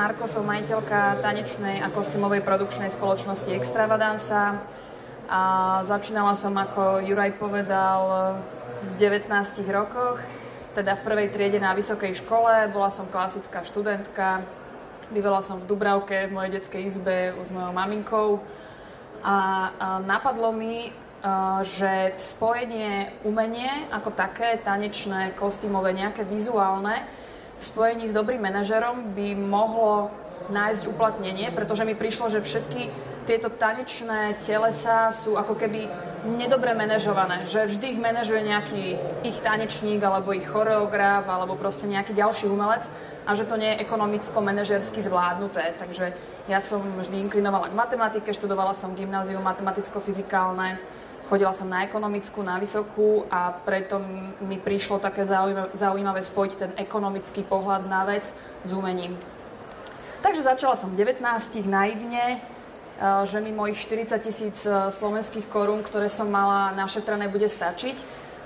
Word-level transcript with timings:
Marko, 0.00 0.24
som 0.24 0.48
majiteľka 0.48 1.20
tanečnej 1.20 1.84
a 1.84 1.92
kostýmovej 1.92 2.40
produkčnej 2.40 2.88
spoločnosti 2.88 3.52
Extravadanza. 3.52 4.56
A 5.28 5.40
začínala 5.84 6.40
som, 6.40 6.56
ako 6.56 7.04
Juraj 7.04 7.36
povedal, 7.36 8.32
v 8.80 8.96
19 8.96 9.28
rokoch, 9.68 10.16
teda 10.72 10.96
v 10.96 11.04
prvej 11.04 11.28
triede 11.36 11.60
na 11.60 11.76
vysokej 11.76 12.16
škole. 12.16 12.72
Bola 12.72 12.88
som 12.88 13.12
klasická 13.12 13.60
študentka, 13.60 14.40
bývala 15.12 15.44
som 15.44 15.60
v 15.60 15.68
Dubravke 15.68 16.32
v 16.32 16.32
mojej 16.32 16.56
detskej 16.56 16.96
izbe 16.96 17.36
s 17.36 17.52
mojou 17.52 17.76
maminkou. 17.76 18.40
A, 19.20 19.36
napadlo 20.08 20.48
mi, 20.48 20.96
že 21.68 22.16
spojenie 22.16 23.20
umenie 23.20 23.84
ako 23.92 24.16
také, 24.16 24.64
tanečné, 24.64 25.36
kostýmové, 25.36 25.92
nejaké 25.92 26.24
vizuálne, 26.24 27.04
v 27.60 27.64
spojení 27.64 28.08
s 28.08 28.16
dobrým 28.16 28.40
manažerom 28.40 29.12
by 29.12 29.36
mohlo 29.36 30.08
nájsť 30.48 30.88
uplatnenie, 30.88 31.52
pretože 31.52 31.84
mi 31.84 31.92
prišlo, 31.92 32.32
že 32.32 32.40
všetky 32.40 32.88
tieto 33.28 33.52
tanečné 33.52 34.40
telesa 34.42 35.12
sú 35.12 35.36
ako 35.36 35.54
keby 35.54 35.86
nedobre 36.26 36.72
manažované, 36.72 37.46
že 37.46 37.68
vždy 37.68 37.94
ich 37.94 38.00
manažuje 38.00 38.42
nejaký 38.42 38.84
ich 39.22 39.38
tanečník 39.44 40.00
alebo 40.02 40.32
ich 40.32 40.48
choreograf 40.48 41.28
alebo 41.28 41.54
proste 41.54 41.86
nejaký 41.86 42.16
ďalší 42.16 42.48
umelec 42.48 42.82
a 43.28 43.30
že 43.36 43.44
to 43.44 43.60
nie 43.60 43.76
je 43.76 43.86
ekonomicko-manažersky 43.86 45.04
zvládnuté. 45.04 45.76
Takže 45.78 46.16
ja 46.48 46.58
som 46.64 46.82
vždy 46.82 47.30
inklinovala 47.30 47.70
k 47.70 47.78
matematike, 47.78 48.34
študovala 48.34 48.74
som 48.74 48.96
gymnázium 48.96 49.44
matematicko-fyzikálne, 49.44 50.80
Chodila 51.30 51.54
som 51.54 51.70
na 51.70 51.86
ekonomickú, 51.86 52.42
na 52.42 52.58
vysokú 52.58 53.22
a 53.30 53.54
preto 53.54 54.02
mi 54.42 54.58
prišlo 54.58 54.98
také 54.98 55.22
zaujímavé 55.78 56.26
spojiť 56.26 56.52
ten 56.58 56.74
ekonomický 56.74 57.46
pohľad 57.46 57.86
na 57.86 58.02
vec 58.02 58.26
s 58.66 58.70
umením. 58.74 59.14
Takže 60.26 60.42
začala 60.42 60.74
som 60.74 60.90
19 60.90 61.22
naivne, 61.70 62.42
eh, 62.42 63.22
že 63.30 63.38
mi 63.38 63.54
mojich 63.54 63.78
40 63.78 64.18
tisíc 64.26 64.58
eh, 64.66 64.90
slovenských 64.90 65.46
korún, 65.46 65.86
ktoré 65.86 66.10
som 66.10 66.26
mala 66.26 66.74
našetrené, 66.74 67.30
bude 67.30 67.46
stačiť. 67.46 67.94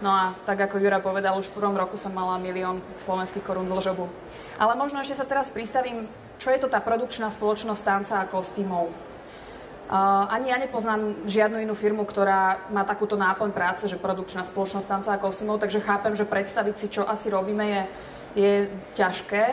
No 0.04 0.12
a 0.12 0.36
tak 0.44 0.68
ako 0.68 0.76
Jura 0.76 1.00
povedal, 1.00 1.40
už 1.40 1.48
v 1.48 1.64
prvom 1.64 1.80
roku 1.80 1.96
som 1.96 2.12
mala 2.12 2.36
milión 2.36 2.84
slovenských 3.08 3.48
korún 3.48 3.64
dlžobu. 3.64 4.12
Ale 4.60 4.76
možno 4.76 5.00
ešte 5.00 5.16
sa 5.16 5.24
teraz 5.24 5.48
pristavím, 5.48 6.04
čo 6.36 6.52
je 6.52 6.60
to 6.60 6.68
tá 6.68 6.84
produkčná 6.84 7.32
spoločnosť 7.32 7.80
tanca 7.80 8.20
a 8.20 8.28
kostýmov. 8.28 8.92
Uh, 9.84 10.24
ani 10.32 10.48
ja 10.48 10.56
nepoznám 10.56 11.28
žiadnu 11.28 11.60
inú 11.60 11.76
firmu, 11.76 12.08
ktorá 12.08 12.72
má 12.72 12.88
takúto 12.88 13.20
náplň 13.20 13.52
práce, 13.52 13.84
že 13.84 14.00
produkčná 14.00 14.40
spoločnosť 14.48 14.88
tanca 14.88 15.12
a 15.12 15.20
kostýmov, 15.20 15.60
takže 15.60 15.84
chápem, 15.84 16.16
že 16.16 16.24
predstaviť 16.24 16.74
si, 16.80 16.86
čo 16.88 17.04
asi 17.04 17.28
robíme, 17.28 17.64
je, 17.68 17.82
je 18.32 18.52
ťažké. 18.96 19.44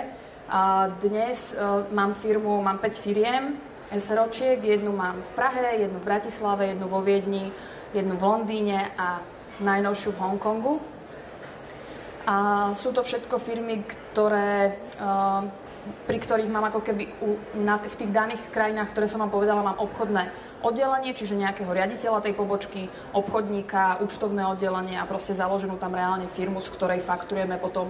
Uh, 0.47 0.87
dnes 1.03 1.51
uh, 1.51 1.83
mám 1.91 2.15
firmu, 2.15 2.63
mám 2.63 2.79
5 2.79 3.03
firiem, 3.03 3.59
SROčiek, 3.91 4.63
jednu 4.63 4.95
mám 4.95 5.19
v 5.19 5.29
Prahe, 5.35 5.83
jednu 5.83 5.99
v 5.99 6.07
Bratislave, 6.07 6.71
jednu 6.71 6.87
vo 6.87 7.03
Viedni, 7.03 7.51
jednu 7.91 8.15
v 8.15 8.23
Londýne 8.23 8.87
a 8.95 9.19
najnovšiu 9.59 10.15
v 10.15 10.21
Hongkongu. 10.23 10.79
A 12.23 12.71
sú 12.79 12.95
to 12.95 13.03
všetko 13.03 13.35
firmy, 13.35 13.83
ktoré 13.83 14.79
uh, 14.95 15.43
pri 16.05 16.17
ktorých 16.21 16.51
mám 16.53 16.69
ako 16.69 16.81
keby 16.85 17.09
u, 17.21 17.37
na, 17.57 17.81
v 17.81 17.95
tých 17.95 18.11
daných 18.13 18.41
krajinách, 18.53 18.93
ktoré 18.93 19.09
som 19.09 19.21
vám 19.21 19.33
povedala, 19.33 19.65
mám 19.65 19.81
obchodné 19.81 20.29
oddelenie, 20.61 21.17
čiže 21.17 21.33
nejakého 21.33 21.73
riaditeľa 21.73 22.21
tej 22.21 22.37
pobočky, 22.37 22.85
obchodníka, 23.17 23.97
účtovné 24.05 24.45
oddelenie 24.45 24.97
a 25.01 25.09
proste 25.09 25.33
založenú 25.33 25.81
tam 25.81 25.97
reálne 25.97 26.29
firmu, 26.37 26.61
z 26.61 26.69
ktorej 26.69 27.01
fakturujeme 27.01 27.57
potom 27.57 27.89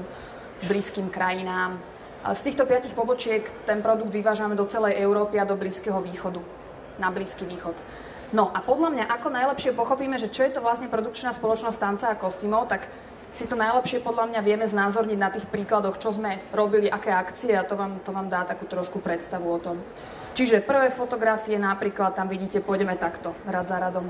blízkym 0.66 1.12
krajinám. 1.12 1.80
Z 2.22 2.41
týchto 2.46 2.69
piatich 2.69 2.94
pobočiek 2.94 3.44
ten 3.66 3.81
produkt 3.81 4.13
vyvážame 4.13 4.53
do 4.53 4.69
celej 4.69 5.01
Európy 5.01 5.41
a 5.41 5.46
do 5.50 5.57
Blízkeho 5.57 6.00
východu, 6.06 6.38
na 7.01 7.09
Blízky 7.09 7.50
východ. 7.50 7.74
No 8.31 8.47
a 8.53 8.63
podľa 8.63 8.94
mňa, 8.96 9.06
ako 9.12 9.28
najlepšie 9.28 9.75
pochopíme, 9.75 10.16
že 10.16 10.31
čo 10.31 10.47
je 10.47 10.53
to 10.56 10.63
vlastne 10.63 10.88
produkčná 10.88 11.35
spoločnosť 11.35 11.81
tanca 11.81 12.06
a 12.13 12.19
kostýmov, 12.19 12.69
tak 12.72 12.88
si 13.31 13.47
to 13.47 13.56
najlepšie 13.56 14.03
podľa 14.03 14.28
mňa 14.28 14.42
vieme 14.44 14.68
znázorniť 14.68 15.19
na 15.19 15.31
tých 15.31 15.47
príkladoch, 15.47 15.97
čo 15.97 16.12
sme 16.12 16.44
robili, 16.52 16.92
aké 16.92 17.16
akcie 17.16 17.56
a 17.56 17.64
to 17.64 17.80
vám, 17.80 18.03
to 18.03 18.12
vám 18.12 18.28
dá 18.28 18.44
takú 18.44 18.68
trošku 18.68 19.00
predstavu 19.00 19.47
o 19.47 19.59
tom. 19.59 19.80
Čiže 20.36 20.64
prvé 20.64 20.92
fotografie 20.92 21.59
napríklad, 21.59 22.16
tam 22.16 22.28
vidíte, 22.31 22.64
pôjdeme 22.64 22.96
takto, 22.96 23.36
rad 23.47 23.68
za 23.68 23.80
radom. 23.80 24.08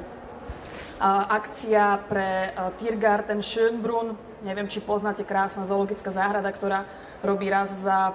Akcia 1.02 1.98
pre 2.06 2.54
uh, 2.54 2.70
Tiergarten 2.78 3.42
Schönbrunn, 3.42 4.14
neviem, 4.46 4.70
či 4.70 4.86
poznáte 4.86 5.26
krásna 5.26 5.66
zoologická 5.66 6.14
záhrada, 6.14 6.53
ktorá 6.53 6.86
robí 7.26 7.50
raz 7.50 7.74
za 7.82 8.14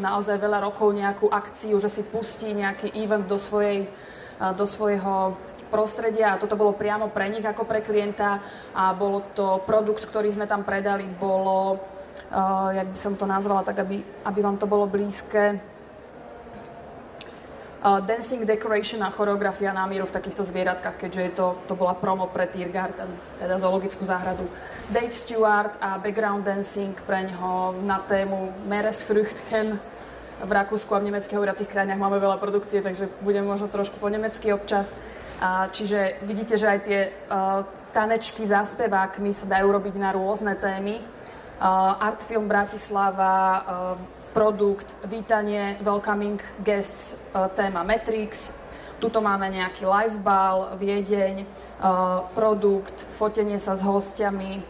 naozaj 0.00 0.40
veľa 0.40 0.64
rokov 0.64 0.96
nejakú 0.96 1.28
akciu, 1.28 1.76
že 1.76 1.92
si 1.92 2.00
pustí 2.00 2.56
nejaký 2.56 2.88
event 2.96 3.28
do, 3.28 3.36
svojej, 3.36 3.84
uh, 4.40 4.56
do 4.56 4.64
svojho 4.64 5.36
prostredia 5.72 6.36
a 6.36 6.38
toto 6.40 6.52
bolo 6.52 6.76
priamo 6.76 7.08
pre 7.08 7.32
nich 7.32 7.40
ako 7.40 7.64
pre 7.64 7.80
klienta 7.80 8.44
a 8.76 8.92
bolo 8.92 9.24
to 9.32 9.64
produkt, 9.64 10.04
ktorý 10.04 10.28
sme 10.28 10.44
tam 10.44 10.68
predali, 10.68 11.08
bolo, 11.08 11.80
uh, 12.28 12.68
jak 12.76 12.92
by 12.92 12.98
som 13.00 13.16
to 13.16 13.24
nazvala, 13.24 13.64
tak 13.64 13.80
aby, 13.80 14.04
aby 14.28 14.38
vám 14.44 14.60
to 14.60 14.68
bolo 14.68 14.84
blízke, 14.84 15.56
uh, 15.56 15.60
dancing 18.04 18.44
decoration 18.44 19.00
a 19.00 19.08
choreografia 19.08 19.72
na 19.72 19.88
v 19.88 20.12
takýchto 20.12 20.44
zvieratkách, 20.44 21.00
keďže 21.00 21.22
je 21.24 21.32
to, 21.32 21.56
to 21.64 21.72
bola 21.72 21.96
promo 21.96 22.28
pre 22.28 22.44
Tiergarten, 22.52 23.08
teda 23.40 23.56
zoologickú 23.56 24.04
záhradu. 24.04 24.44
Dave 24.92 25.16
Stewart 25.16 25.80
a 25.80 25.96
background 25.96 26.44
dancing 26.44 26.92
pre 27.08 27.24
ňoho 27.32 27.80
na 27.80 28.04
tému 28.04 28.52
Meeresfrüchtchen, 28.68 29.80
v 30.42 30.50
Rakúsku 30.50 30.90
a 30.90 30.98
v 30.98 31.14
nemeckých 31.14 31.38
hovoriacich 31.38 31.70
krajinách 31.70 32.02
máme 32.02 32.18
veľa 32.18 32.42
produkcie, 32.42 32.82
takže 32.82 33.06
budem 33.22 33.46
možno 33.46 33.70
trošku 33.70 34.02
po 34.02 34.10
nemecky 34.10 34.50
občas. 34.50 34.90
Čiže 35.74 36.22
vidíte, 36.22 36.54
že 36.54 36.70
aj 36.70 36.80
tie 36.86 37.00
uh, 37.10 37.66
tanečky 37.90 38.46
za 38.46 38.62
spevákmi 38.62 39.34
sa 39.34 39.42
dajú 39.50 39.74
robiť 39.74 39.94
na 39.98 40.14
rôzne 40.14 40.54
témy. 40.54 41.02
Uh, 41.02 41.98
Artfilm 41.98 42.46
Bratislava, 42.46 43.34
uh, 43.34 43.62
produkt, 44.30 44.86
vítanie, 45.04 45.76
welcoming 45.84 46.40
guests, 46.64 47.12
téma 47.52 47.84
Matrix. 47.84 48.48
Tuto 48.96 49.20
máme 49.20 49.44
nejaký 49.52 49.84
live 49.84 50.16
ball, 50.24 50.72
Viedeň, 50.80 51.44
produkt, 52.32 52.96
fotenie 53.20 53.60
sa 53.60 53.76
s 53.76 53.84
hostiami, 53.84 54.64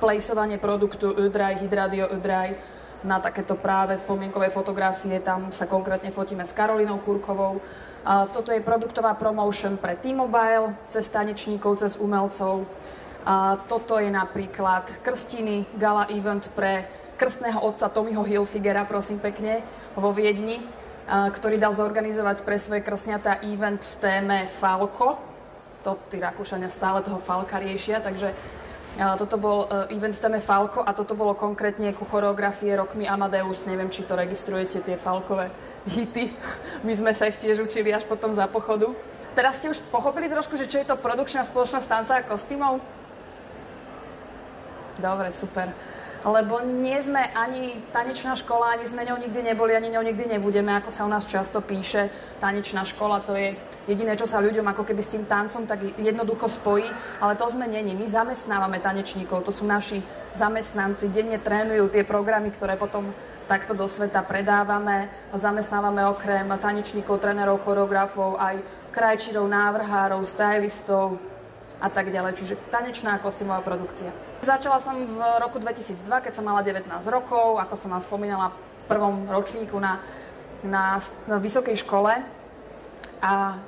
plejsovanie 0.00 0.56
produktu 0.56 1.12
Udraj, 1.12 1.60
Hydradio 1.60 2.08
Udraj 2.08 2.56
na 3.04 3.20
takéto 3.20 3.52
práve 3.52 4.00
spomienkové 4.00 4.48
fotografie. 4.48 5.20
Tam 5.20 5.52
sa 5.52 5.68
konkrétne 5.68 6.08
fotíme 6.08 6.48
s 6.48 6.56
Karolinou 6.56 6.96
Kurkovou, 7.04 7.60
toto 8.06 8.54
je 8.54 8.62
produktová 8.62 9.18
promotion 9.18 9.74
pre 9.74 9.98
T-Mobile, 9.98 10.78
cez 10.94 11.10
tanečníkov, 11.10 11.82
cez 11.82 11.98
umelcov. 11.98 12.62
Toto 13.66 13.98
je 13.98 14.06
napríklad 14.06 15.02
krstiny, 15.02 15.66
gala 15.74 16.06
event 16.14 16.46
pre 16.54 16.86
krstného 17.18 17.58
otca 17.58 17.90
Tommyho 17.90 18.22
Hilfigera, 18.22 18.86
prosím 18.86 19.18
pekne, 19.18 19.66
vo 19.98 20.14
Viedni, 20.14 20.62
ktorý 21.10 21.58
dal 21.58 21.74
zorganizovať 21.74 22.46
pre 22.46 22.62
svoje 22.62 22.86
krstňatá 22.86 23.42
event 23.42 23.82
v 23.82 23.94
téme 23.98 24.38
Falco. 24.62 25.18
To 25.82 25.98
tí 26.06 26.22
Rakúšania 26.22 26.70
stále 26.70 27.02
toho 27.02 27.18
Falka 27.18 27.58
riešia, 27.58 27.98
takže 27.98 28.30
toto 28.96 29.36
bol 29.36 29.68
e, 29.68 29.92
event 29.92 30.16
v 30.16 30.22
téme 30.24 30.40
Falco 30.40 30.80
a 30.80 30.96
toto 30.96 31.12
bolo 31.12 31.36
konkrétne 31.36 31.92
ku 31.92 32.08
choreografie 32.08 32.72
Rokmi 32.74 33.04
Amadeus. 33.04 33.68
Neviem, 33.68 33.92
či 33.92 34.02
to 34.08 34.16
registrujete, 34.16 34.80
tie 34.80 34.96
Falkové 34.96 35.52
hity. 35.86 36.34
My 36.82 36.92
sme 36.94 37.12
sa 37.14 37.30
ich 37.30 37.38
tiež 37.38 37.62
učili 37.62 37.94
až 37.94 38.04
potom 38.04 38.34
za 38.34 38.46
pochodu. 38.50 38.92
Teraz 39.36 39.60
ste 39.60 39.68
už 39.68 39.82
pochopili 39.92 40.32
trošku, 40.32 40.56
že 40.56 40.66
čo 40.66 40.80
je 40.80 40.88
to 40.88 40.96
produkčná 40.96 41.44
spoločnosť 41.44 41.86
tanca 41.86 42.12
a 42.16 42.24
kostýmov? 42.24 42.80
Dobre, 44.96 45.28
super. 45.36 45.68
Lebo 46.26 46.58
nie 46.64 46.98
sme 46.98 47.22
ani 47.36 47.78
tanečná 47.94 48.34
škola, 48.34 48.74
ani 48.74 48.88
sme 48.88 49.06
ňou 49.06 49.20
nikdy 49.20 49.52
neboli, 49.52 49.76
ani 49.76 49.94
ňou 49.94 50.02
nikdy 50.02 50.26
nebudeme, 50.26 50.74
ako 50.74 50.90
sa 50.90 51.06
u 51.06 51.10
nás 51.12 51.22
často 51.28 51.62
píše. 51.62 52.10
Tanečná 52.42 52.82
škola 52.82 53.22
to 53.22 53.36
je 53.38 53.54
jediné, 53.86 54.18
čo 54.18 54.26
sa 54.26 54.42
ľuďom 54.42 54.66
ako 54.66 54.82
keby 54.82 55.02
s 55.06 55.12
tým 55.14 55.22
tancom 55.28 55.68
tak 55.70 55.86
jednoducho 56.00 56.50
spojí, 56.50 56.90
ale 57.22 57.38
to 57.38 57.46
sme 57.46 57.70
není. 57.70 57.94
My 57.94 58.10
zamestnávame 58.10 58.82
tanečníkov, 58.82 59.46
to 59.46 59.54
sú 59.54 59.62
naši 59.62 60.02
zamestnanci, 60.34 61.06
denne 61.14 61.38
trénujú 61.38 61.94
tie 61.94 62.02
programy, 62.02 62.50
ktoré 62.50 62.74
potom 62.74 63.14
takto 63.46 63.72
do 63.74 63.86
sveta 63.86 64.22
predávame 64.26 65.06
zamestnávame 65.30 66.02
okrem 66.10 66.46
tanečníkov, 66.58 67.22
trénerov, 67.22 67.62
choreografov 67.62 68.38
aj 68.42 68.58
krajčírov, 68.90 69.46
návrhárov, 69.46 70.26
stylistov 70.26 71.18
a 71.78 71.88
tak 71.92 72.10
ďalej. 72.10 72.36
Čiže 72.42 72.54
tanečná 72.72 73.16
a 73.16 73.22
kostýmová 73.22 73.62
produkcia. 73.62 74.10
Začala 74.42 74.82
som 74.82 74.98
v 74.98 75.18
roku 75.40 75.62
2002, 75.62 76.06
keď 76.24 76.32
som 76.34 76.44
mala 76.44 76.64
19 76.64 76.88
rokov, 77.08 77.60
ako 77.60 77.74
som 77.78 77.92
vám 77.94 78.02
spomínala, 78.02 78.52
v 78.86 78.94
prvom 78.94 79.26
ročníku 79.26 79.76
na, 79.82 79.98
na, 80.62 81.02
na 81.26 81.36
vysokej 81.42 81.82
škole. 81.82 82.22
A 83.18 83.58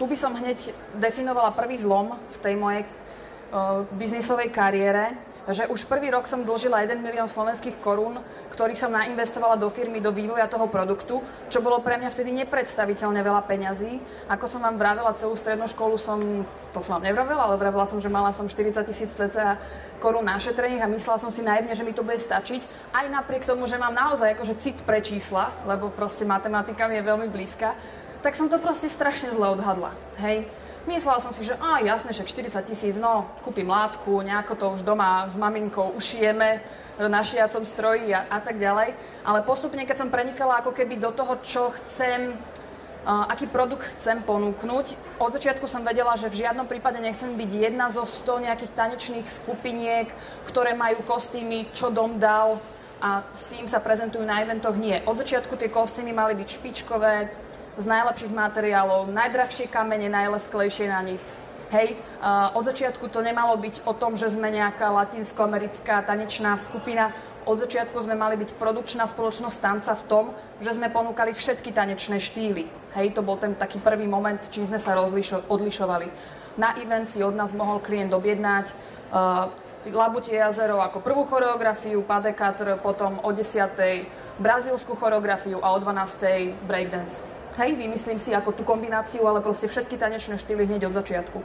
tu 0.00 0.08
by 0.08 0.16
som 0.16 0.32
hneď 0.34 0.72
definovala 0.96 1.54
prvý 1.54 1.78
zlom 1.78 2.16
v 2.16 2.36
tej 2.40 2.54
mojej 2.56 2.82
uh, 2.82 3.84
biznisovej 3.94 4.50
kariére, 4.50 5.14
že 5.52 5.68
už 5.68 5.84
prvý 5.84 6.08
rok 6.08 6.24
som 6.24 6.40
dlžila 6.40 6.88
1 6.88 7.04
milión 7.04 7.28
slovenských 7.28 7.76
korún, 7.84 8.16
ktorý 8.48 8.72
som 8.72 8.94
nainvestovala 8.94 9.60
do 9.60 9.68
firmy, 9.68 10.00
do 10.00 10.08
vývoja 10.08 10.48
toho 10.48 10.64
produktu, 10.70 11.20
čo 11.52 11.60
bolo 11.60 11.84
pre 11.84 12.00
mňa 12.00 12.08
vtedy 12.08 12.32
nepredstaviteľne 12.44 13.20
veľa 13.20 13.42
peňazí. 13.44 14.00
Ako 14.32 14.48
som 14.48 14.64
vám 14.64 14.80
vravela, 14.80 15.12
celú 15.18 15.36
strednú 15.36 15.68
školu 15.68 16.00
som, 16.00 16.18
to 16.72 16.80
som 16.80 16.96
vám 16.96 17.12
nevravela, 17.12 17.44
ale 17.44 17.60
vravela 17.60 17.84
som, 17.84 18.00
že 18.00 18.08
mala 18.08 18.32
som 18.32 18.48
40 18.48 18.72
tisíc 18.88 19.10
cca 19.12 19.60
korún 20.00 20.24
našetrených 20.24 20.84
a 20.84 20.92
myslela 20.92 21.20
som 21.20 21.28
si 21.28 21.44
naivne, 21.44 21.76
že 21.76 21.84
mi 21.84 21.92
to 21.92 22.00
bude 22.00 22.20
stačiť. 22.20 22.92
Aj 22.96 23.04
napriek 23.08 23.44
tomu, 23.44 23.68
že 23.68 23.76
mám 23.76 23.92
naozaj 23.92 24.32
akože 24.36 24.60
cit 24.64 24.78
pre 24.88 25.04
čísla, 25.04 25.52
lebo 25.68 25.92
proste 25.92 26.24
matematika 26.24 26.88
mi 26.88 26.96
je 26.96 27.04
veľmi 27.04 27.28
blízka, 27.28 27.76
tak 28.24 28.40
som 28.40 28.48
to 28.48 28.56
proste 28.56 28.88
strašne 28.88 29.36
zle 29.36 29.52
odhadla. 29.52 29.92
Hej, 30.16 30.48
Myslela 30.84 31.16
som 31.16 31.32
si, 31.32 31.48
že 31.48 31.56
á, 31.56 31.80
jasne, 31.80 32.12
však 32.12 32.28
40 32.52 32.68
tisíc, 32.68 32.94
no, 33.00 33.24
kúpim 33.40 33.64
látku, 33.64 34.20
nejako 34.20 34.52
to 34.52 34.66
už 34.76 34.80
doma 34.84 35.24
s 35.32 35.32
maminkou 35.32 35.96
ušijeme 35.96 36.60
na 37.00 37.24
šiacom 37.24 37.64
stroji 37.64 38.12
a, 38.12 38.28
a 38.28 38.38
tak 38.44 38.60
ďalej. 38.60 38.92
Ale 39.24 39.48
postupne, 39.48 39.80
keď 39.88 40.04
som 40.04 40.12
prenikala 40.12 40.60
ako 40.60 40.76
keby 40.76 41.00
do 41.00 41.08
toho, 41.08 41.40
čo 41.40 41.72
chcem, 41.72 42.36
uh, 42.36 43.24
aký 43.32 43.48
produkt 43.48 43.88
chcem 43.96 44.20
ponúknuť, 44.28 45.16
od 45.24 45.32
začiatku 45.32 45.64
som 45.72 45.80
vedela, 45.80 46.20
že 46.20 46.28
v 46.28 46.44
žiadnom 46.44 46.68
prípade 46.68 47.00
nechcem 47.00 47.32
byť 47.32 47.50
jedna 47.50 47.88
zo 47.88 48.04
100 48.04 48.44
nejakých 48.44 48.76
tanečných 48.76 49.26
skupiniek, 49.32 50.12
ktoré 50.44 50.76
majú 50.76 51.00
kostýmy, 51.08 51.72
čo 51.72 51.88
dom 51.88 52.20
dal 52.20 52.60
a 53.00 53.24
s 53.32 53.48
tým 53.48 53.68
sa 53.72 53.80
prezentujú 53.80 54.20
na 54.20 54.44
eventoch. 54.44 54.76
Nie. 54.76 55.00
Od 55.08 55.16
začiatku 55.16 55.56
tie 55.56 55.72
kostýmy 55.72 56.12
mali 56.12 56.36
byť 56.36 56.48
špičkové, 56.60 57.43
z 57.78 57.86
najlepších 57.86 58.30
materiálov, 58.30 59.10
najdrahšie 59.10 59.66
kamene, 59.66 60.06
najlesklejšie 60.10 60.86
na 60.86 61.00
nich. 61.02 61.22
Hej, 61.74 61.98
uh, 62.22 62.54
od 62.54 62.70
začiatku 62.70 63.10
to 63.10 63.18
nemalo 63.18 63.58
byť 63.58 63.82
o 63.82 63.92
tom, 63.96 64.14
že 64.14 64.30
sme 64.30 64.46
nejaká 64.52 64.94
latinskoamerická 64.94 66.06
tanečná 66.06 66.54
skupina. 66.62 67.10
Od 67.44 67.58
začiatku 67.58 67.98
sme 67.98 68.14
mali 68.14 68.38
byť 68.38 68.54
produkčná 68.56 69.10
spoločnosť 69.10 69.58
tanca 69.58 69.92
v 69.98 70.06
tom, 70.06 70.24
že 70.62 70.76
sme 70.76 70.88
ponúkali 70.88 71.34
všetky 71.34 71.74
tanečné 71.74 72.22
štýly. 72.22 72.70
Hej, 72.94 73.18
to 73.18 73.26
bol 73.26 73.34
ten 73.34 73.58
taký 73.58 73.82
prvý 73.82 74.06
moment, 74.06 74.38
čím 74.54 74.70
sme 74.70 74.78
sa 74.78 74.94
rozlišo- 74.94 75.50
odlišovali. 75.50 76.06
Na 76.54 76.78
event 76.78 77.10
si 77.10 77.20
od 77.26 77.34
nás 77.34 77.50
mohol 77.50 77.82
klient 77.82 78.14
objednať 78.14 78.70
uh, 79.10 79.50
Labutie 79.84 80.40
jazero 80.40 80.80
ako 80.80 81.04
prvú 81.04 81.28
choreografiu, 81.28 82.00
Padekatr, 82.00 82.80
potom 82.80 83.20
o 83.20 83.28
10. 83.28 83.68
brazílsku 84.40 84.96
choreografiu 84.96 85.60
a 85.60 85.76
o 85.76 85.78
12. 85.82 86.56
breakdance. 86.64 87.33
Hej, 87.54 87.78
vymyslím 87.78 88.18
si 88.18 88.34
ako 88.34 88.50
tú 88.50 88.66
kombináciu, 88.66 89.22
ale 89.30 89.38
proste 89.38 89.70
všetky 89.70 89.94
tanečné 89.94 90.42
štýly 90.42 90.66
hneď 90.66 90.90
od 90.90 90.98
začiatku. 90.98 91.38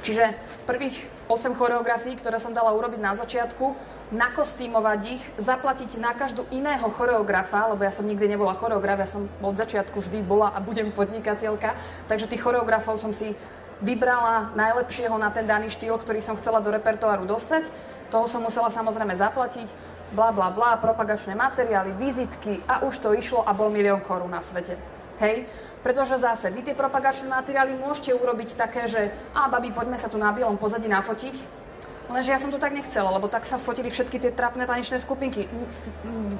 Čiže 0.00 0.32
prvých 0.64 0.96
8 1.28 1.56
choreografií, 1.56 2.16
ktoré 2.16 2.40
som 2.40 2.56
dala 2.56 2.72
urobiť 2.72 3.00
na 3.04 3.12
začiatku, 3.12 3.76
nakostýmovať 4.16 5.00
ich, 5.16 5.24
zaplatiť 5.36 6.00
na 6.00 6.16
každú 6.16 6.48
iného 6.48 6.88
choreografa, 6.88 7.68
lebo 7.68 7.84
ja 7.84 7.92
som 7.92 8.08
nikdy 8.08 8.32
nebola 8.32 8.56
choreograf, 8.56 9.00
ja 9.00 9.08
som 9.08 9.28
od 9.44 9.56
začiatku 9.56 10.00
vždy 10.00 10.24
bola 10.24 10.52
a 10.56 10.60
budem 10.60 10.88
podnikateľka, 10.88 11.76
takže 12.08 12.28
tých 12.28 12.40
choreografov 12.40 12.96
som 12.96 13.12
si 13.12 13.36
vybrala 13.84 14.56
najlepšieho 14.56 15.16
na 15.20 15.28
ten 15.28 15.44
daný 15.44 15.68
štýl, 15.68 16.00
ktorý 16.00 16.24
som 16.24 16.40
chcela 16.40 16.64
do 16.64 16.72
repertoáru 16.72 17.28
dostať. 17.28 17.68
Toho 18.08 18.24
som 18.28 18.40
musela 18.40 18.72
samozrejme 18.72 19.12
zaplatiť 19.20 19.68
bla 20.16 20.32
bla 20.32 20.48
bla, 20.48 20.80
propagačné 20.80 21.36
materiály, 21.36 21.92
vizitky 21.96 22.60
a 22.68 22.84
už 22.86 23.04
to 23.04 23.12
išlo 23.12 23.42
a 23.44 23.52
bol 23.52 23.68
milión 23.68 24.00
korún 24.00 24.32
na 24.32 24.40
svete. 24.40 24.93
Hej? 25.20 25.46
Pretože 25.84 26.16
zase, 26.16 26.48
vy 26.48 26.64
tie 26.64 26.72
propagačné 26.72 27.28
materiály 27.28 27.76
môžete 27.76 28.16
urobiť 28.16 28.56
také, 28.56 28.88
že 28.88 29.12
a 29.36 29.52
babi, 29.52 29.68
poďme 29.68 30.00
sa 30.00 30.08
tu 30.08 30.16
na 30.16 30.32
bielom 30.32 30.56
pozadí 30.56 30.88
nafotiť, 30.88 31.64
Lenže 32.04 32.36
ja 32.36 32.40
som 32.40 32.52
to 32.52 32.60
tak 32.60 32.76
nechcela, 32.76 33.08
lebo 33.16 33.32
tak 33.32 33.48
sa 33.48 33.56
fotili 33.56 33.88
všetky 33.88 34.20
tie 34.20 34.28
trapné 34.28 34.68
tanečné 34.68 35.00
skupinky. 35.00 35.48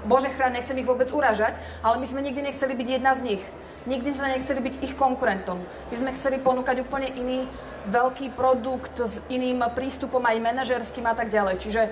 Bože 0.05 0.29
chráň, 0.37 0.61
nechcem 0.61 0.77
ich 0.77 0.85
vôbec 0.85 1.09
uražať, 1.09 1.57
ale 1.81 1.97
my 1.97 2.05
sme 2.05 2.21
nikdy 2.21 2.53
nechceli 2.53 2.77
byť 2.77 2.89
jedna 3.01 3.17
z 3.17 3.21
nich. 3.33 3.43
Nikdy 3.89 4.11
sme 4.13 4.29
nechceli 4.37 4.61
byť 4.61 4.75
ich 4.85 4.93
konkurentom. 4.93 5.65
My 5.89 5.97
sme 5.97 6.13
chceli 6.21 6.37
ponúkať 6.41 6.85
úplne 6.85 7.09
iný 7.17 7.49
veľký 7.89 8.37
produkt 8.37 8.97
s 8.97 9.21
iným 9.33 9.65
prístupom 9.73 10.21
aj 10.21 10.37
manažerským 10.41 11.05
a 11.09 11.17
tak 11.17 11.33
ďalej. 11.33 11.61
Čiže 11.61 11.83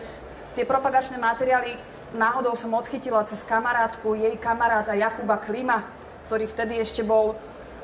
tie 0.52 0.68
propagačné 0.68 1.16
materiály 1.16 1.76
náhodou 2.12 2.52
som 2.56 2.76
odchytila 2.76 3.24
cez 3.24 3.40
kamarátku, 3.40 4.12
jej 4.12 4.36
kamaráta 4.36 4.92
Jakuba 4.92 5.40
Klima, 5.40 5.84
ktorý 6.32 6.48
vtedy 6.48 6.80
ešte 6.80 7.04
bol 7.04 7.36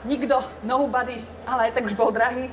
nikto, 0.08 0.40
nobody, 0.64 1.20
ale 1.44 1.68
aj 1.68 1.76
tak 1.76 1.84
už 1.84 1.92
bol 1.92 2.08
drahý. 2.08 2.48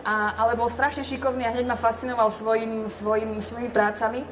A, 0.00 0.32
ale 0.32 0.56
bol 0.56 0.72
strašne 0.72 1.04
šikovný 1.04 1.44
a 1.44 1.52
hneď 1.52 1.68
ma 1.68 1.76
fascinoval 1.76 2.32
svojim, 2.32 2.88
svojim, 2.88 3.36
svojimi 3.36 3.68
prácami. 3.68 4.24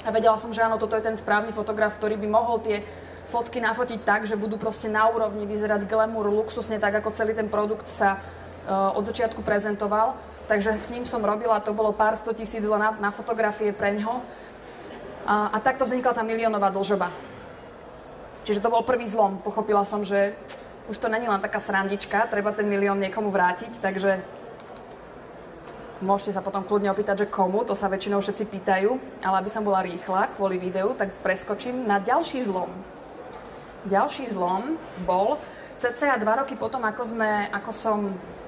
A 0.00 0.08
vedela 0.08 0.40
som, 0.40 0.48
že 0.56 0.64
áno, 0.64 0.80
toto 0.80 0.96
je 0.96 1.04
ten 1.04 1.20
správny 1.20 1.52
fotograf, 1.52 2.00
ktorý 2.00 2.16
by 2.16 2.28
mohol 2.32 2.64
tie 2.64 2.80
fotky 3.28 3.60
nafotiť 3.60 4.08
tak, 4.08 4.24
že 4.24 4.40
budú 4.40 4.56
proste 4.56 4.88
na 4.88 5.04
úrovni 5.04 5.44
vyzerať 5.44 5.84
glamour, 5.84 6.32
luxusne, 6.32 6.80
tak 6.80 7.04
ako 7.04 7.12
celý 7.12 7.36
ten 7.36 7.52
produkt 7.52 7.84
sa 7.84 8.16
uh, 8.16 8.96
od 8.96 9.04
začiatku 9.04 9.44
prezentoval. 9.44 10.16
Takže 10.48 10.80
s 10.80 10.88
ním 10.96 11.04
som 11.04 11.20
robila, 11.20 11.60
to 11.60 11.76
bolo 11.76 11.92
pár 11.92 12.16
sto 12.16 12.32
tisíc 12.32 12.64
na, 12.64 12.96
na 12.96 13.12
fotografie 13.12 13.68
pre 13.76 14.00
ňo. 14.00 14.24
A, 15.28 15.52
a 15.52 15.60
takto 15.60 15.84
vznikla 15.84 16.16
tá 16.16 16.24
miliónová 16.24 16.72
dlžoba. 16.72 17.31
Čiže 18.42 18.62
to 18.62 18.72
bol 18.74 18.82
prvý 18.82 19.06
zlom. 19.06 19.38
Pochopila 19.38 19.86
som, 19.86 20.02
že 20.02 20.34
už 20.90 20.98
to 20.98 21.06
není 21.06 21.30
len 21.30 21.38
taká 21.38 21.62
srandička, 21.62 22.26
treba 22.26 22.50
ten 22.50 22.66
milión 22.66 22.98
niekomu 22.98 23.30
vrátiť, 23.30 23.78
takže 23.78 24.18
môžete 26.02 26.34
sa 26.34 26.42
potom 26.42 26.66
kľudne 26.66 26.90
opýtať, 26.90 27.24
že 27.24 27.30
komu, 27.30 27.62
to 27.62 27.78
sa 27.78 27.86
väčšinou 27.86 28.18
všetci 28.18 28.44
pýtajú, 28.50 28.90
ale 29.22 29.36
aby 29.38 29.50
som 29.50 29.62
bola 29.62 29.86
rýchla 29.86 30.34
kvôli 30.34 30.58
videu, 30.58 30.90
tak 30.98 31.14
preskočím 31.22 31.86
na 31.86 32.02
ďalší 32.02 32.42
zlom. 32.42 32.68
Ďalší 33.86 34.34
zlom 34.34 34.74
bol 35.06 35.38
cca 35.78 36.18
dva 36.18 36.42
roky 36.42 36.58
potom, 36.58 36.82
ako, 36.82 37.02
sme, 37.14 37.46
ako 37.54 37.70
som 37.70 37.98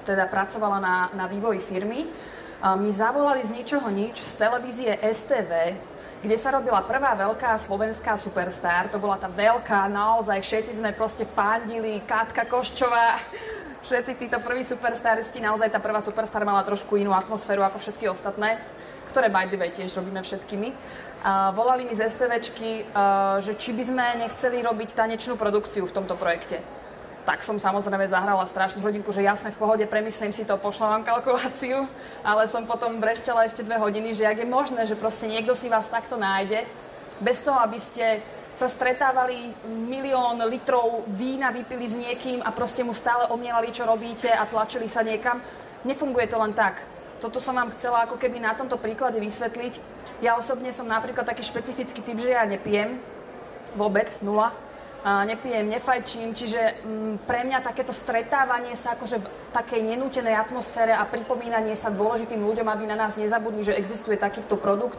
teda 0.03 0.27
pracovala 0.27 0.77
na, 0.83 0.95
na 1.15 1.25
vývoji 1.27 1.63
firmy, 1.63 2.07
mi 2.79 2.91
zavolali 2.91 3.43
z 3.43 3.51
ničoho 3.51 3.87
nič 3.91 4.19
z 4.19 4.33
televízie 4.39 4.91
STV, 4.99 5.75
kde 6.25 6.41
sa 6.41 6.49
robila 6.57 6.81
prvá 6.81 7.13
veľká 7.13 7.53
slovenská 7.61 8.17
superstar. 8.17 8.89
To 8.89 8.97
bola 8.97 9.13
tá 9.13 9.29
veľká, 9.29 9.85
naozaj 9.85 10.41
všetci 10.41 10.81
sme 10.81 10.89
proste 10.89 11.21
fandili, 11.21 12.01
Katka 12.01 12.49
Koščová, 12.49 13.21
všetci 13.85 14.17
títo 14.17 14.41
prví 14.41 14.65
superstaristi, 14.65 15.37
naozaj 15.37 15.69
tá 15.69 15.77
prvá 15.77 16.01
superstar 16.01 16.41
mala 16.41 16.65
trošku 16.65 16.97
inú 16.97 17.13
atmosféru 17.13 17.61
ako 17.61 17.77
všetky 17.77 18.09
ostatné, 18.09 18.57
ktoré 19.13 19.29
by 19.29 19.45
the 19.53 19.57
way 19.61 19.69
tiež 19.69 19.93
robíme 19.93 20.25
všetkými. 20.25 20.73
Uh, 21.25 21.53
volali 21.53 21.85
mi 21.85 21.93
z 21.93 22.09
STVčky, 22.09 22.89
uh, 22.89 23.37
že 23.45 23.53
či 23.61 23.77
by 23.77 23.83
sme 23.85 24.05
nechceli 24.25 24.65
robiť 24.65 24.97
tanečnú 24.97 25.37
produkciu 25.37 25.85
v 25.85 25.93
tomto 25.93 26.17
projekte 26.17 26.57
tak 27.25 27.41
som 27.41 27.57
samozrejme 27.57 28.05
zahrala 28.05 28.45
strašnú 28.45 28.85
hodinku, 28.85 29.09
že 29.09 29.25
jasne 29.25 29.49
v 29.49 29.57
pohode, 29.57 29.81
premyslím 29.89 30.29
si 30.29 30.45
to, 30.45 30.53
pošlem 30.61 31.01
vám 31.01 31.03
kalkuláciu, 31.03 31.89
ale 32.29 32.45
som 32.45 32.69
potom 32.69 33.01
brešťala 33.01 33.49
ešte 33.49 33.65
dve 33.65 33.81
hodiny, 33.81 34.13
že 34.13 34.29
ak 34.29 34.45
je 34.45 34.47
možné, 34.47 34.81
že 34.85 34.93
proste 34.93 35.25
niekto 35.25 35.57
si 35.57 35.65
vás 35.65 35.89
takto 35.89 36.21
nájde, 36.21 36.63
bez 37.17 37.41
toho, 37.41 37.57
aby 37.57 37.81
ste 37.81 38.21
sa 38.55 38.71
stretávali 38.71 39.51
milión 39.67 40.39
litrov 40.47 41.03
vína, 41.11 41.51
vypili 41.51 41.91
s 41.91 41.95
niekým 41.97 42.39
a 42.39 42.55
proste 42.55 42.85
mu 42.87 42.95
stále 42.95 43.27
omielali, 43.27 43.73
čo 43.73 43.83
robíte 43.83 44.31
a 44.31 44.47
tlačili 44.47 44.87
sa 44.87 45.03
niekam. 45.03 45.43
Nefunguje 45.83 46.31
to 46.31 46.39
len 46.39 46.55
tak. 46.55 46.79
Toto 47.19 47.43
som 47.43 47.55
vám 47.55 47.75
chcela 47.75 48.07
ako 48.07 48.15
keby 48.15 48.39
na 48.39 48.55
tomto 48.55 48.79
príklade 48.79 49.19
vysvetliť. 49.19 49.79
Ja 50.23 50.39
osobne 50.39 50.71
som 50.71 50.87
napríklad 50.87 51.27
taký 51.27 51.43
špecifický 51.43 51.99
typ, 51.99 52.15
že 52.15 52.31
ja 52.31 52.47
nepijem 52.47 52.95
vôbec, 53.75 54.07
nula 54.23 54.55
nepijem, 55.05 55.69
nefajčím, 55.69 56.33
čiže 56.33 56.81
mm, 56.81 57.29
pre 57.29 57.45
mňa 57.45 57.61
takéto 57.61 57.93
stretávanie 57.93 58.73
sa 58.73 58.97
akože 58.97 59.21
v 59.21 59.27
takej 59.53 59.85
nenútenej 59.85 60.33
atmosfére 60.33 60.97
a 60.97 61.05
pripomínanie 61.05 61.77
sa 61.77 61.93
dôležitým 61.93 62.41
ľuďom, 62.41 62.65
aby 62.65 62.89
na 62.89 62.97
nás 62.97 63.13
nezabudli, 63.13 63.61
že 63.61 63.77
existuje 63.77 64.17
takýto 64.17 64.57
produkt, 64.57 64.97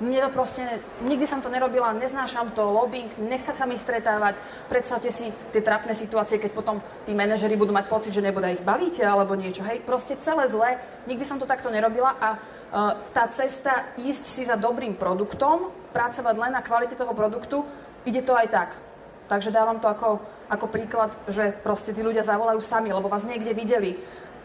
mne 0.00 0.16
to 0.24 0.30
proste, 0.32 0.64
nikdy 1.04 1.28
som 1.28 1.44
to 1.44 1.52
nerobila, 1.52 1.92
neznášam 1.92 2.56
to, 2.56 2.64
lobbying, 2.64 3.12
nechce 3.20 3.52
sa 3.52 3.68
mi 3.68 3.76
stretávať. 3.76 4.40
Predstavte 4.72 5.12
si 5.12 5.28
tie 5.52 5.60
trapné 5.60 5.92
situácie, 5.92 6.40
keď 6.40 6.56
potom 6.56 6.80
tí 7.04 7.12
manažeri 7.12 7.52
budú 7.52 7.76
mať 7.76 7.84
pocit, 7.92 8.16
že 8.16 8.24
nebude 8.24 8.48
ich 8.48 8.64
balíte 8.64 9.04
alebo 9.04 9.36
niečo. 9.36 9.60
Hej, 9.60 9.84
proste 9.84 10.16
celé 10.24 10.48
zle, 10.48 10.80
nikdy 11.04 11.28
som 11.28 11.36
to 11.36 11.44
takto 11.44 11.68
nerobila 11.68 12.16
a 12.16 12.28
uh, 12.32 12.96
tá 13.12 13.28
cesta 13.28 13.92
ísť 14.00 14.24
si 14.24 14.42
za 14.48 14.56
dobrým 14.56 14.96
produktom, 14.96 15.68
pracovať 15.92 16.32
len 16.32 16.52
na 16.56 16.64
kvalite 16.64 16.96
toho 16.96 17.12
produktu, 17.12 17.60
ide 18.08 18.24
to 18.24 18.32
aj 18.32 18.48
tak. 18.48 18.89
Takže 19.30 19.54
dávam 19.54 19.78
to 19.78 19.86
ako, 19.86 20.18
ako 20.50 20.66
príklad, 20.66 21.14
že 21.30 21.54
proste 21.62 21.94
tí 21.94 22.02
ľudia 22.02 22.26
zavolajú 22.26 22.58
sami, 22.66 22.90
lebo 22.90 23.06
vás 23.06 23.22
niekde 23.22 23.54
videli, 23.54 23.94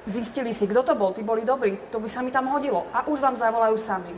zistili 0.06 0.54
si, 0.54 0.70
kto 0.70 0.86
to 0.86 0.94
bol, 0.94 1.10
tí 1.10 1.26
boli 1.26 1.42
dobrí, 1.42 1.82
to 1.90 1.98
by 1.98 2.06
sa 2.06 2.22
mi 2.22 2.30
tam 2.30 2.54
hodilo 2.54 2.86
a 2.94 3.10
už 3.10 3.18
vám 3.18 3.34
zavolajú 3.34 3.82
sami. 3.82 4.14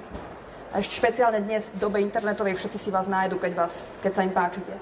A 0.76 0.84
ešte 0.84 1.00
špeciálne 1.00 1.40
dnes 1.40 1.72
v 1.72 1.80
dobe 1.80 2.04
internetovej 2.04 2.60
všetci 2.60 2.84
si 2.84 2.90
vás 2.92 3.08
nájdu, 3.08 3.40
keď, 3.40 3.56
vás, 3.56 3.88
keď 4.04 4.12
sa 4.12 4.26
im 4.28 4.36
páčite. 4.36 4.76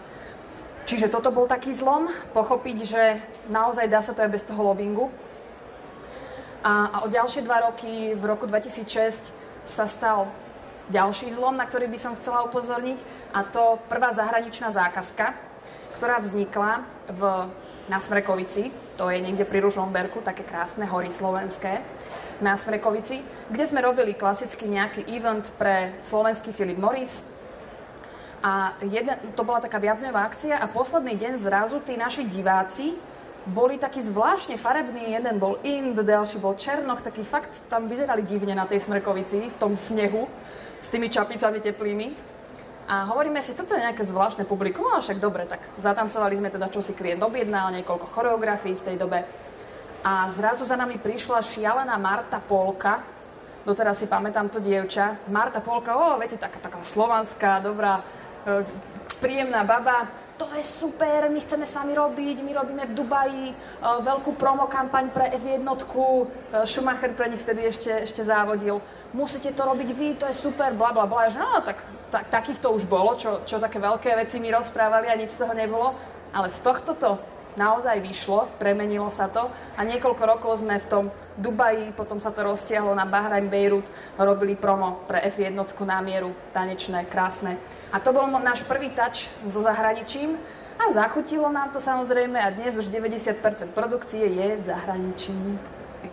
Čiže 0.90 1.14
toto 1.14 1.30
bol 1.30 1.46
taký 1.46 1.78
zlom, 1.78 2.10
pochopiť, 2.34 2.78
že 2.82 3.22
naozaj 3.54 3.86
dá 3.86 4.02
sa 4.02 4.18
to 4.18 4.26
aj 4.26 4.34
bez 4.34 4.42
toho 4.42 4.66
lobbingu. 4.66 5.14
A, 6.66 6.90
a 6.90 6.98
o 7.06 7.14
ďalšie 7.14 7.46
dva 7.46 7.70
roky, 7.70 8.18
v 8.18 8.26
roku 8.26 8.50
2006, 8.50 9.30
sa 9.70 9.86
stal 9.86 10.34
ďalší 10.90 11.30
zlom, 11.38 11.54
na 11.54 11.70
ktorý 11.70 11.86
by 11.94 12.00
som 12.02 12.18
chcela 12.18 12.42
upozorniť, 12.50 12.98
a 13.38 13.46
to 13.46 13.78
prvá 13.86 14.10
zahraničná 14.18 14.74
zákazka, 14.74 15.45
ktorá 15.96 16.20
vznikla 16.20 16.84
v, 17.08 17.22
na 17.88 18.00
Smrekovici, 18.04 18.70
to 19.00 19.08
je 19.12 19.20
niekde 19.20 19.48
pri 19.48 19.64
Ružomberku, 19.64 20.20
také 20.24 20.44
krásne 20.44 20.84
hory 20.88 21.12
slovenské, 21.12 21.80
na 22.44 22.60
Smrekovici, 22.60 23.24
kde 23.48 23.64
sme 23.68 23.80
robili 23.80 24.12
klasicky 24.12 24.68
nejaký 24.68 25.08
event 25.08 25.48
pre 25.56 25.96
slovenský 26.04 26.52
Philip 26.52 26.80
Morris. 26.80 27.24
A 28.44 28.76
jedna, 28.84 29.18
to 29.34 29.42
bola 29.42 29.64
taká 29.64 29.80
viacdňová 29.80 30.22
akcia 30.28 30.60
a 30.60 30.68
posledný 30.70 31.18
deň 31.18 31.34
zrazu 31.42 31.82
tí 31.82 31.98
naši 31.98 32.28
diváci 32.28 32.94
boli 33.46 33.78
takí 33.78 34.02
zvláštne 34.02 34.58
farební, 34.58 35.14
jeden 35.14 35.38
bol 35.38 35.62
Ind, 35.62 36.02
ďalší 36.02 36.42
bol 36.42 36.58
Černoch, 36.58 37.06
taký 37.06 37.22
fakt 37.22 37.62
tam 37.70 37.86
vyzerali 37.86 38.26
divne 38.26 38.58
na 38.58 38.66
tej 38.66 38.82
Smrekovici, 38.84 39.54
v 39.54 39.58
tom 39.62 39.78
snehu, 39.78 40.26
s 40.82 40.88
tými 40.90 41.10
čapicami 41.10 41.62
teplými. 41.62 42.35
A 42.86 43.10
hovoríme 43.10 43.42
si, 43.42 43.58
toto 43.58 43.74
je 43.74 43.82
nejaké 43.82 44.06
zvláštne 44.06 44.46
publikum, 44.46 44.86
ale 44.86 45.02
však 45.02 45.18
dobre, 45.18 45.50
tak 45.50 45.58
zatancovali 45.82 46.38
sme 46.38 46.54
teda, 46.54 46.70
čo 46.70 46.86
si 46.86 46.94
klient 46.94 47.18
objednal, 47.26 47.74
niekoľko 47.74 48.14
choreografií 48.14 48.78
v 48.78 48.86
tej 48.86 48.96
dobe. 49.02 49.26
A 50.06 50.30
zrazu 50.30 50.70
za 50.70 50.78
nami 50.78 51.02
prišla 51.02 51.42
šialená 51.42 51.98
Marta 51.98 52.38
Polka, 52.38 53.02
doteraz 53.66 53.98
si 53.98 54.06
pamätám 54.06 54.54
to 54.54 54.62
dievča. 54.62 55.18
Marta 55.34 55.66
Polka, 55.66 55.98
o, 55.98 56.14
viete, 56.22 56.38
taká, 56.38 56.62
taká 56.62 56.78
slovanská, 56.86 57.58
dobrá, 57.66 58.06
e, 58.46 58.62
príjemná 59.18 59.66
baba, 59.66 60.06
to 60.38 60.46
je 60.52 60.64
super, 60.68 61.32
my 61.32 61.40
chceme 61.40 61.64
s 61.64 61.74
vami 61.80 61.96
robiť, 61.96 62.44
my 62.44 62.52
robíme 62.60 62.84
v 62.92 62.96
Dubaji 62.96 63.46
uh, 63.56 64.04
veľkú 64.04 64.36
promo 64.36 64.68
kampaň 64.68 65.08
pre 65.08 65.32
F1, 65.32 65.64
uh, 65.64 66.28
Schumacher 66.68 67.16
pre 67.16 67.32
nich 67.32 67.40
vtedy 67.40 67.72
ešte, 67.72 67.88
ešte 68.04 68.20
závodil. 68.20 68.84
Musíte 69.16 69.56
to 69.56 69.64
robiť 69.64 69.90
vy, 69.96 70.20
to 70.20 70.28
je 70.28 70.36
super, 70.36 70.76
bla 70.76 70.92
bla 70.92 71.08
bla. 71.08 71.32
Že 71.32 71.40
no, 71.40 71.64
tak, 71.64 71.80
tak, 72.16 72.32
takých 72.32 72.64
už 72.64 72.88
bolo, 72.88 73.20
čo, 73.20 73.44
čo 73.44 73.60
také 73.60 73.76
veľké 73.76 74.16
veci 74.16 74.40
mi 74.40 74.48
rozprávali 74.48 75.12
a 75.12 75.20
nič 75.20 75.36
z 75.36 75.44
toho 75.44 75.52
nebolo. 75.52 75.92
Ale 76.32 76.48
z 76.48 76.60
tohto 76.64 76.96
to 76.96 77.20
naozaj 77.60 78.00
vyšlo, 78.00 78.48
premenilo 78.56 79.12
sa 79.12 79.28
to 79.28 79.52
a 79.76 79.84
niekoľko 79.84 80.24
rokov 80.24 80.64
sme 80.64 80.80
v 80.80 80.88
tom 80.88 81.06
Dubaji, 81.36 81.92
potom 81.92 82.16
sa 82.16 82.32
to 82.32 82.48
roztiahlo 82.48 82.96
na 82.96 83.04
Bahrain, 83.04 83.52
Beirut, 83.52 83.84
robili 84.16 84.56
promo 84.56 85.04
pre 85.04 85.20
F1 85.28 85.52
na 85.84 86.00
mieru, 86.00 86.32
tanečné, 86.56 87.04
krásne. 87.12 87.60
A 87.92 88.00
to 88.00 88.16
bol 88.16 88.24
náš 88.40 88.64
prvý 88.64 88.96
touch 88.96 89.28
so 89.44 89.60
zahraničím 89.60 90.40
a 90.80 90.96
zachutilo 90.96 91.52
nám 91.52 91.76
to 91.76 91.84
samozrejme 91.84 92.40
a 92.40 92.56
dnes 92.56 92.80
už 92.80 92.88
90% 92.88 93.36
produkcie 93.76 94.24
je 94.24 94.48
v 94.56 94.64
zahraničí. 94.64 95.36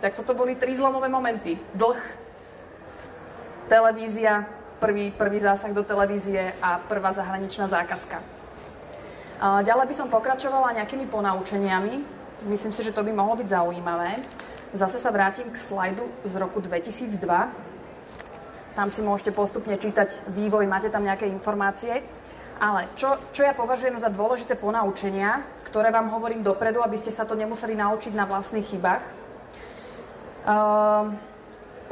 Tak 0.03 0.19
toto 0.19 0.35
boli 0.35 0.59
tri 0.59 0.75
zlomové 0.75 1.07
momenty. 1.07 1.55
Dlh, 1.71 1.99
televízia, 3.71 4.43
prvý, 4.83 5.15
prvý 5.15 5.39
zásah 5.39 5.71
do 5.71 5.87
televízie 5.87 6.51
a 6.59 6.83
prvá 6.83 7.15
zahraničná 7.15 7.71
zákazka. 7.71 8.19
Ďalej 9.39 9.85
by 9.87 9.95
som 9.95 10.11
pokračovala 10.11 10.75
nejakými 10.83 11.07
ponaučeniami. 11.07 12.03
Myslím 12.51 12.75
si, 12.75 12.83
že 12.83 12.91
to 12.91 13.07
by 13.07 13.15
mohlo 13.15 13.39
byť 13.39 13.47
zaujímavé. 13.47 14.19
Zase 14.75 14.99
sa 14.99 15.07
vrátim 15.15 15.47
k 15.47 15.55
slajdu 15.55 16.03
z 16.27 16.33
roku 16.35 16.59
2002 16.59 17.15
tam 18.73 18.89
si 18.89 19.05
môžete 19.05 19.29
postupne 19.29 19.77
čítať 19.77 20.33
vývoj, 20.33 20.65
máte 20.65 20.89
tam 20.89 21.05
nejaké 21.05 21.29
informácie. 21.29 22.01
Ale 22.57 22.89
čo, 22.97 23.17
čo 23.33 23.45
ja 23.45 23.53
považujem 23.53 23.97
za 24.01 24.09
dôležité 24.09 24.57
ponaučenia, 24.57 25.45
ktoré 25.65 25.89
vám 25.93 26.09
hovorím 26.09 26.45
dopredu, 26.45 26.81
aby 26.81 26.97
ste 26.97 27.13
sa 27.13 27.25
to 27.25 27.37
nemuseli 27.37 27.77
naučiť 27.77 28.13
na 28.13 28.25
vlastných 28.25 28.65
chybách. 28.65 29.03
Uh, 30.43 31.13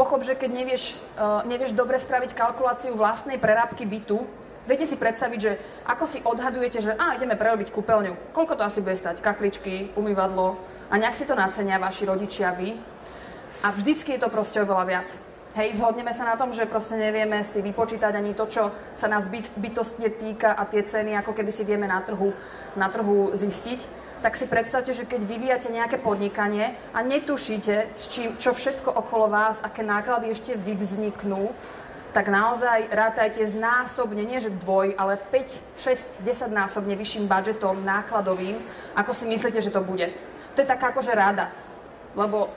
pochop, 0.02 0.26
že 0.26 0.34
keď 0.34 0.50
nevieš, 0.50 0.98
uh, 1.22 1.46
nevieš 1.46 1.78
dobre 1.78 2.02
spraviť 2.02 2.34
kalkuláciu 2.34 2.98
vlastnej 2.98 3.38
prerábky 3.38 3.86
bytu, 3.86 4.26
viete 4.66 4.90
si 4.90 4.98
predstaviť, 4.98 5.40
že 5.40 5.62
ako 5.86 6.06
si 6.10 6.26
odhadujete, 6.26 6.82
že 6.82 6.98
a, 6.98 7.14
ideme 7.14 7.38
prerobiť 7.38 7.70
kúpeľňu, 7.70 8.34
koľko 8.34 8.58
to 8.58 8.66
asi 8.66 8.82
bude 8.82 8.98
stať, 8.98 9.22
kachličky, 9.22 9.94
umývadlo 9.94 10.58
a 10.90 10.98
nejak 10.98 11.22
si 11.22 11.30
to 11.30 11.38
nacenia 11.38 11.78
vaši 11.78 12.10
rodičia, 12.10 12.50
vy. 12.58 12.74
A 13.62 13.70
vždycky 13.70 14.18
je 14.18 14.26
to 14.26 14.34
proste 14.34 14.58
oveľa 14.58 14.86
viac. 14.90 15.10
Hej, 15.54 15.78
zhodneme 15.78 16.16
sa 16.16 16.26
na 16.26 16.40
tom, 16.40 16.56
že 16.56 16.66
proste 16.66 16.96
nevieme 16.96 17.44
si 17.44 17.62
vypočítať 17.62 18.16
ani 18.16 18.34
to, 18.34 18.48
čo 18.48 18.72
sa 18.96 19.06
nás 19.06 19.28
byt, 19.28 19.52
bytostne 19.60 20.10
týka 20.10 20.50
a 20.56 20.64
tie 20.66 20.82
ceny, 20.82 21.14
ako 21.20 21.36
keby 21.36 21.52
si 21.54 21.68
vieme 21.68 21.86
na 21.86 22.02
trhu, 22.02 22.34
na 22.74 22.88
trhu 22.90 23.36
zistiť. 23.36 23.84
Tak 24.22 24.38
si 24.38 24.46
predstavte, 24.46 24.94
že 24.94 25.10
keď 25.10 25.22
vyvíjate 25.26 25.74
nejaké 25.74 25.98
podnikanie 25.98 26.78
a 26.94 27.02
netušíte, 27.02 27.98
s 27.98 28.06
čím, 28.06 28.38
čo 28.38 28.54
všetko 28.54 28.94
okolo 28.94 29.26
vás, 29.26 29.58
aké 29.66 29.82
náklady 29.82 30.30
ešte 30.30 30.54
vzniknú, 30.62 31.50
tak 32.14 32.30
naozaj 32.30 32.92
rátajte 32.94 33.42
s 33.42 33.58
násobne, 33.58 34.22
nie 34.22 34.38
že 34.38 34.54
dvoj, 34.54 34.94
ale 35.00 35.18
5, 35.18 35.58
6, 35.80 36.22
10 36.22 36.54
násobne 36.54 36.94
vyšším 36.94 37.26
budžetom 37.26 37.82
nákladovým, 37.82 38.62
ako 38.94 39.12
si 39.16 39.26
myslíte, 39.26 39.58
že 39.58 39.74
to 39.74 39.82
bude. 39.82 40.14
To 40.54 40.62
je 40.62 40.70
taká 40.70 40.94
akože 40.94 41.18
rada. 41.18 41.50
Lebo 42.14 42.52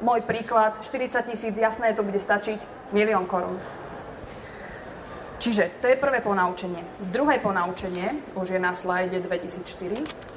môj 0.00 0.24
príklad, 0.24 0.80
40 0.80 1.28
tisíc, 1.28 1.52
jasné, 1.58 1.92
to 1.92 2.06
bude 2.06 2.16
stačiť, 2.16 2.62
milión 2.94 3.28
korún. 3.28 3.60
Čiže 5.42 5.82
to 5.82 5.90
je 5.90 5.98
prvé 5.98 6.22
ponaučenie. 6.22 6.86
Druhé 7.10 7.42
ponaučenie, 7.42 8.14
už 8.38 8.54
je 8.54 8.60
na 8.62 8.72
slajde 8.78 9.18
2004. 9.26 10.31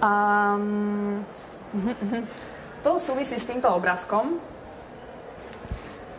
Um, 0.00 1.24
to 2.84 2.96
súvisí 2.96 3.36
s 3.36 3.44
týmto 3.44 3.68
obrázkom. 3.68 4.40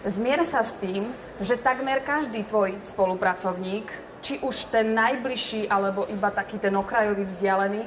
Zmier 0.05 0.45
sa 0.45 0.65
s 0.65 0.73
tým, 0.81 1.13
že 1.41 1.57
takmer 1.57 2.01
každý 2.01 2.45
tvoj 2.45 2.77
spolupracovník, 2.85 3.89
či 4.21 4.37
už 4.41 4.69
ten 4.69 4.93
najbližší, 4.93 5.69
alebo 5.69 6.05
iba 6.09 6.29
taký 6.29 6.57
ten 6.57 6.73
okrajový 6.77 7.25
vzdialený, 7.25 7.85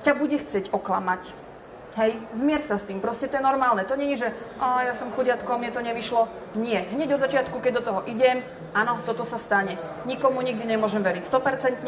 ťa 0.00 0.12
bude 0.16 0.36
chcieť 0.40 0.72
oklamať 0.72 1.50
Hej, 1.98 2.22
zmier 2.38 2.62
sa 2.62 2.78
s 2.78 2.86
tým, 2.86 3.02
proste 3.02 3.26
to 3.26 3.34
je 3.34 3.42
normálne. 3.42 3.82
To 3.82 3.98
je, 3.98 4.14
že 4.14 4.28
a, 4.62 4.86
ja 4.86 4.94
som 4.94 5.10
chudiatko, 5.10 5.58
mne 5.58 5.74
to 5.74 5.82
nevyšlo. 5.82 6.30
Nie, 6.54 6.86
hneď 6.86 7.18
od 7.18 7.24
začiatku, 7.26 7.58
keď 7.58 7.82
do 7.82 7.82
toho 7.82 8.00
idem, 8.06 8.46
áno, 8.70 9.02
toto 9.02 9.26
sa 9.26 9.42
stane. 9.42 9.74
Nikomu 10.06 10.38
nikdy 10.38 10.62
nemôžem 10.70 11.02
veriť 11.02 11.26
100%, 11.26 11.82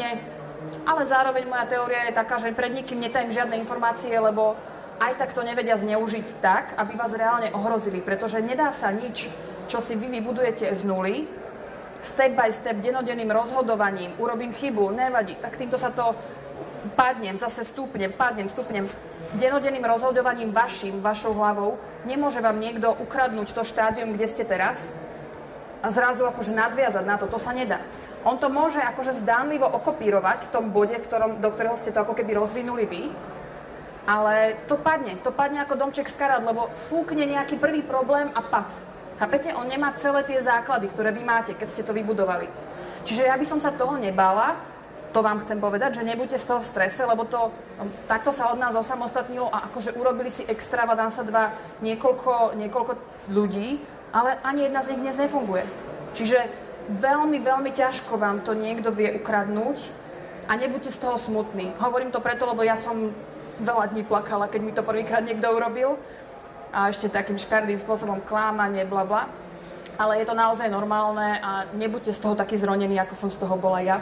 ale 0.83 1.07
zároveň 1.07 1.47
moja 1.47 1.65
teória 1.65 2.07
je 2.07 2.17
taká, 2.17 2.37
že 2.37 2.55
pred 2.55 2.73
nikým 2.73 2.99
netajím 2.99 3.31
žiadne 3.31 3.55
informácie, 3.59 4.13
lebo 4.15 4.55
aj 4.99 5.19
tak 5.19 5.33
to 5.33 5.41
nevedia 5.41 5.79
zneužiť 5.79 6.43
tak, 6.43 6.77
aby 6.77 6.93
vás 6.95 7.11
reálne 7.15 7.51
ohrozili, 7.51 7.99
pretože 7.99 8.39
nedá 8.43 8.71
sa 8.71 8.91
nič, 8.91 9.27
čo 9.67 9.79
si 9.79 9.95
vy 9.95 10.07
vybudujete 10.19 10.69
z 10.75 10.81
nuly, 10.85 11.25
step 12.03 12.35
by 12.35 12.51
step, 12.51 12.83
denodenným 12.83 13.31
rozhodovaním, 13.31 14.11
urobím 14.19 14.51
chybu, 14.51 14.91
nevadí, 14.91 15.39
tak 15.39 15.55
týmto 15.55 15.79
sa 15.79 15.89
to 15.89 16.11
padnem, 16.99 17.39
zase 17.39 17.63
stúpnem, 17.63 18.11
padnem, 18.11 18.51
stúpnem 18.51 18.91
denodenným 19.39 19.87
rozhodovaním 19.87 20.51
vašim, 20.51 20.99
vašou 20.99 21.31
hlavou, 21.31 21.79
nemôže 22.03 22.43
vám 22.43 22.59
niekto 22.59 22.91
ukradnúť 22.91 23.55
to 23.55 23.63
štádium, 23.63 24.13
kde 24.13 24.27
ste 24.27 24.43
teraz 24.43 24.91
a 25.83 25.87
zrazu 25.91 26.27
akože 26.27 26.51
nadviazať 26.51 27.03
na 27.07 27.15
to. 27.19 27.27
To 27.27 27.39
sa 27.39 27.51
nedá. 27.55 27.79
On 28.23 28.39
to 28.39 28.47
môže 28.47 28.79
akože 28.79 29.19
zdánlivo 29.19 29.67
okopírovať 29.67 30.47
v 30.47 30.51
tom 30.51 30.71
bode, 30.71 30.95
v 30.95 31.03
ktorom, 31.03 31.43
do 31.43 31.49
ktorého 31.51 31.75
ste 31.75 31.91
to 31.91 32.03
ako 32.03 32.15
keby 32.15 32.39
rozvinuli 32.39 32.87
vy, 32.87 33.03
ale 34.07 34.63
to 34.67 34.79
padne. 34.79 35.19
To 35.23 35.31
padne 35.31 35.63
ako 35.63 35.79
domček 35.79 36.07
z 36.07 36.15
karát, 36.15 36.43
lebo 36.43 36.71
fúkne 36.87 37.23
nejaký 37.27 37.59
prvý 37.59 37.83
problém 37.83 38.31
a 38.31 38.41
pac. 38.43 38.71
Chápete? 39.19 39.51
On 39.55 39.67
nemá 39.67 39.95
celé 39.99 40.23
tie 40.23 40.39
základy, 40.39 40.87
ktoré 40.91 41.11
vy 41.11 41.23
máte, 41.23 41.51
keď 41.55 41.67
ste 41.71 41.83
to 41.83 41.95
vybudovali. 41.95 42.47
Čiže 43.03 43.27
ja 43.27 43.35
by 43.35 43.45
som 43.47 43.59
sa 43.59 43.75
toho 43.75 43.99
nebála, 43.99 44.55
to 45.13 45.21
vám 45.21 45.45
chcem 45.45 45.61
povedať, 45.61 46.01
že 46.01 46.07
nebuďte 46.07 46.41
z 46.41 46.47
toho 46.49 46.59
v 46.65 46.69
strese, 46.73 47.05
lebo 47.05 47.29
to, 47.29 47.53
takto 48.09 48.33
sa 48.33 48.49
od 48.49 48.57
nás 48.57 48.73
osamostatnilo 48.73 49.45
a 49.45 49.69
akože 49.69 49.93
urobili 49.93 50.33
si 50.33 50.41
extravaganza 50.49 51.21
dva 51.21 51.53
niekoľko, 51.85 52.57
niekoľko 52.57 52.93
ľudí, 53.29 53.77
ale 54.09 54.41
ani 54.41 54.65
jedna 54.65 54.81
z 54.81 54.89
nich 54.95 55.01
dnes 55.05 55.17
nefunguje. 55.21 55.63
Čiže 56.17 56.62
veľmi, 56.89 57.39
veľmi 57.39 57.71
ťažko 57.71 58.19
vám 58.19 58.43
to 58.43 58.51
niekto 58.57 58.91
vie 58.91 59.15
ukradnúť 59.15 59.87
a 60.47 60.59
nebuďte 60.59 60.91
z 60.91 60.99
toho 60.99 61.15
smutní. 61.15 61.71
Hovorím 61.79 62.11
to 62.11 62.19
preto, 62.19 62.43
lebo 62.43 62.63
ja 62.63 62.75
som 62.75 63.15
veľa 63.61 63.93
dní 63.93 64.03
plakala, 64.03 64.51
keď 64.51 64.61
mi 64.61 64.73
to 64.75 64.83
prvýkrát 64.83 65.23
niekto 65.23 65.47
urobil 65.47 65.95
a 66.73 66.89
ešte 66.89 67.07
takým 67.07 67.37
škardým 67.37 67.77
spôsobom 67.79 68.19
klámanie, 68.25 68.83
bla 68.83 69.05
bla. 69.05 69.23
Ale 69.93 70.17
je 70.17 70.25
to 70.25 70.33
naozaj 70.33 70.65
normálne 70.73 71.37
a 71.37 71.69
nebuďte 71.77 72.17
z 72.17 72.19
toho 72.19 72.33
taký 72.33 72.57
zronený, 72.57 72.97
ako 72.97 73.13
som 73.13 73.29
z 73.29 73.37
toho 73.37 73.53
bola 73.53 73.79
ja. 73.85 73.97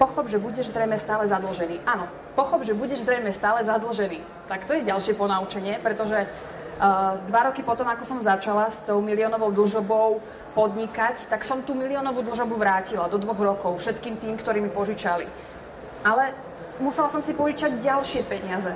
Pochop, 0.00 0.28
že 0.28 0.40
budeš 0.40 0.72
zrejme 0.72 0.96
stále 1.00 1.28
zadlžený. 1.28 1.80
Áno, 1.84 2.08
pochop, 2.36 2.64
že 2.64 2.76
budeš 2.76 3.04
zrejme 3.04 3.32
stále 3.32 3.64
zadlžený. 3.64 4.20
Tak 4.48 4.64
to 4.64 4.76
je 4.76 4.88
ďalšie 4.88 5.16
ponaučenie, 5.16 5.80
pretože 5.80 6.28
dva 7.26 7.40
roky 7.48 7.64
potom, 7.64 7.88
ako 7.88 8.04
som 8.04 8.18
začala 8.20 8.68
s 8.68 8.80
tou 8.84 9.00
miliónovou 9.00 9.48
dlžobou 9.52 10.20
podnikať, 10.52 11.28
tak 11.28 11.44
som 11.44 11.64
tú 11.64 11.72
miliónovú 11.72 12.20
dlžobu 12.20 12.56
vrátila 12.56 13.08
do 13.08 13.16
dvoch 13.16 13.40
rokov 13.40 13.80
všetkým 13.80 14.16
tým, 14.20 14.34
ktorí 14.36 14.60
mi 14.60 14.68
požičali. 14.68 15.24
Ale 16.04 16.36
musela 16.80 17.08
som 17.08 17.24
si 17.24 17.32
požičať 17.32 17.80
ďalšie 17.80 18.24
peniaze. 18.28 18.72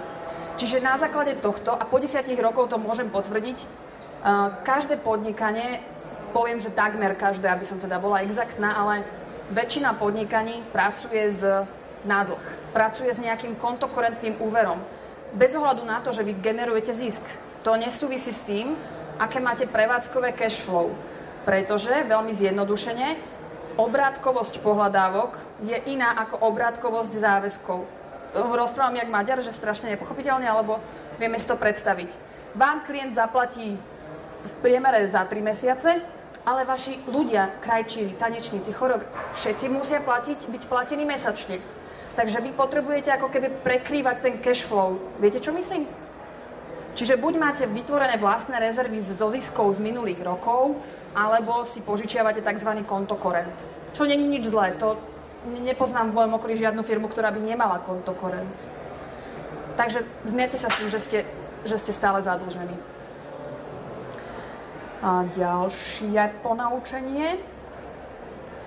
Čiže 0.56 0.84
na 0.84 1.00
základe 1.00 1.40
tohto, 1.40 1.72
a 1.72 1.84
po 1.88 1.96
desiatich 1.96 2.36
rokov 2.36 2.68
to 2.68 2.76
môžem 2.76 3.08
potvrdiť, 3.08 3.64
každé 4.64 5.00
podnikanie, 5.00 5.80
poviem, 6.36 6.60
že 6.60 6.68
takmer 6.68 7.16
každé, 7.16 7.48
aby 7.48 7.64
som 7.64 7.80
teda 7.80 7.96
bola 7.96 8.20
exaktná, 8.20 8.76
ale 8.76 9.08
väčšina 9.52 9.96
podnikaní 9.96 10.60
pracuje 10.68 11.32
z 11.32 11.64
nádlh. 12.04 12.72
Pracuje 12.76 13.08
s 13.08 13.20
nejakým 13.20 13.56
kontokorentným 13.56 14.36
úverom. 14.40 14.80
Bez 15.32 15.56
ohľadu 15.56 15.84
na 15.84 16.04
to, 16.04 16.12
že 16.12 16.24
vy 16.24 16.36
generujete 16.38 16.92
zisk. 16.92 17.24
To 17.64 17.76
nesúvisí 17.76 18.32
s 18.32 18.40
tým, 18.40 18.72
aké 19.20 19.36
máte 19.36 19.68
prevádzkové 19.68 20.32
cash 20.32 20.64
flow. 20.64 20.96
Pretože, 21.44 21.92
veľmi 22.08 22.32
zjednodušene, 22.32 23.20
obrátkovosť 23.76 24.60
pohľadávok 24.64 25.36
je 25.64 25.76
iná 25.92 26.16
ako 26.16 26.40
obrátkovosť 26.40 27.12
záväzkov. 27.20 27.84
To 28.32 28.38
rozprávam 28.56 28.96
jak 28.96 29.12
Maďar, 29.12 29.44
že 29.44 29.52
strašne 29.52 29.92
nepochopiteľne, 29.92 30.48
alebo 30.48 30.80
vieme 31.20 31.36
si 31.36 31.44
to 31.44 31.58
predstaviť. 31.58 32.08
Vám 32.56 32.86
klient 32.88 33.12
zaplatí 33.12 33.76
v 34.40 34.52
priemere 34.64 35.04
za 35.12 35.28
3 35.28 35.36
mesiace, 35.44 36.00
ale 36.44 36.64
vaši 36.64 36.96
ľudia, 37.04 37.60
krajčíri, 37.60 38.16
tanečníci, 38.16 38.72
chorob, 38.72 39.04
všetci 39.36 39.68
musia 39.68 40.00
platiť, 40.00 40.48
byť 40.48 40.62
platení 40.64 41.04
mesačne. 41.04 41.60
Takže 42.16 42.40
vy 42.40 42.50
potrebujete 42.56 43.12
ako 43.12 43.28
keby 43.28 43.60
prekrývať 43.60 44.16
ten 44.24 44.34
cash 44.40 44.64
flow. 44.64 44.96
Viete, 45.20 45.38
čo 45.38 45.52
myslím? 45.52 45.84
Čiže 47.00 47.16
buď 47.16 47.34
máte 47.40 47.64
vytvorené 47.64 48.20
vlastné 48.20 48.60
rezervy 48.60 49.00
zo 49.00 49.32
ziskov 49.32 49.72
z 49.72 49.80
minulých 49.80 50.20
rokov, 50.20 50.76
alebo 51.16 51.64
si 51.64 51.80
požičiavate 51.80 52.44
tzv. 52.44 52.84
kontokorent. 52.84 53.56
Čo 53.96 54.04
není 54.04 54.28
nič 54.28 54.52
zlé. 54.52 54.76
To 54.76 55.00
nepoznám 55.48 56.12
v 56.12 56.16
mojom 56.20 56.36
okolí 56.36 56.60
žiadnu 56.60 56.84
firmu, 56.84 57.08
ktorá 57.08 57.32
by 57.32 57.40
nemala 57.40 57.80
kontokorent. 57.88 58.52
Takže 59.80 60.04
zmiete 60.28 60.60
sa 60.60 60.68
s 60.68 60.76
tým, 60.76 60.88
že 60.92 61.00
ste, 61.00 61.18
že 61.64 61.80
ste 61.80 61.96
stále 61.96 62.20
zadlžení. 62.20 62.76
A 65.00 65.24
ďalšie 65.32 66.20
ponaučenie. 66.44 67.40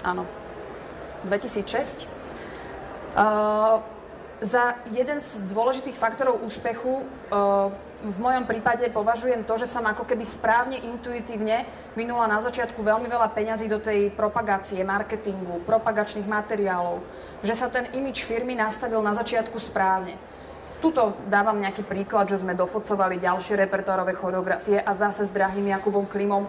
Áno. 0.01 0.25
2006. 1.29 2.09
Uh, 3.13 3.77
za 4.43 4.75
jeden 4.91 5.23
z 5.23 5.39
dôležitých 5.47 5.95
faktorov 5.95 6.43
úspechu 6.43 6.99
uh, 6.99 7.71
v 8.03 8.17
mojom 8.19 8.43
prípade 8.43 8.83
považujem 8.91 9.47
to, 9.47 9.55
že 9.55 9.71
som 9.71 9.87
ako 9.87 10.03
keby 10.03 10.27
správne, 10.27 10.75
intuitívne 10.75 11.63
minula 11.95 12.27
na 12.27 12.43
začiatku 12.43 12.83
veľmi 12.83 13.07
veľa 13.07 13.31
peňazí 13.31 13.71
do 13.71 13.79
tej 13.79 14.11
propagácie, 14.11 14.83
marketingu, 14.83 15.63
propagačných 15.63 16.27
materiálov. 16.27 16.99
Že 17.47 17.53
sa 17.55 17.71
ten 17.71 17.87
imič 17.95 18.27
firmy 18.27 18.59
nastavil 18.59 18.99
na 18.99 19.15
začiatku 19.15 19.55
správne. 19.55 20.19
Tuto 20.83 21.15
dávam 21.31 21.55
nejaký 21.63 21.87
príklad, 21.87 22.27
že 22.27 22.43
sme 22.43 22.59
dofocovali 22.59 23.23
ďalšie 23.23 23.55
repertoárové 23.55 24.19
choreografie 24.19 24.83
a 24.83 24.91
zase 24.91 25.23
s 25.23 25.31
drahým 25.31 25.71
Jakubom 25.71 26.03
Klimom, 26.03 26.43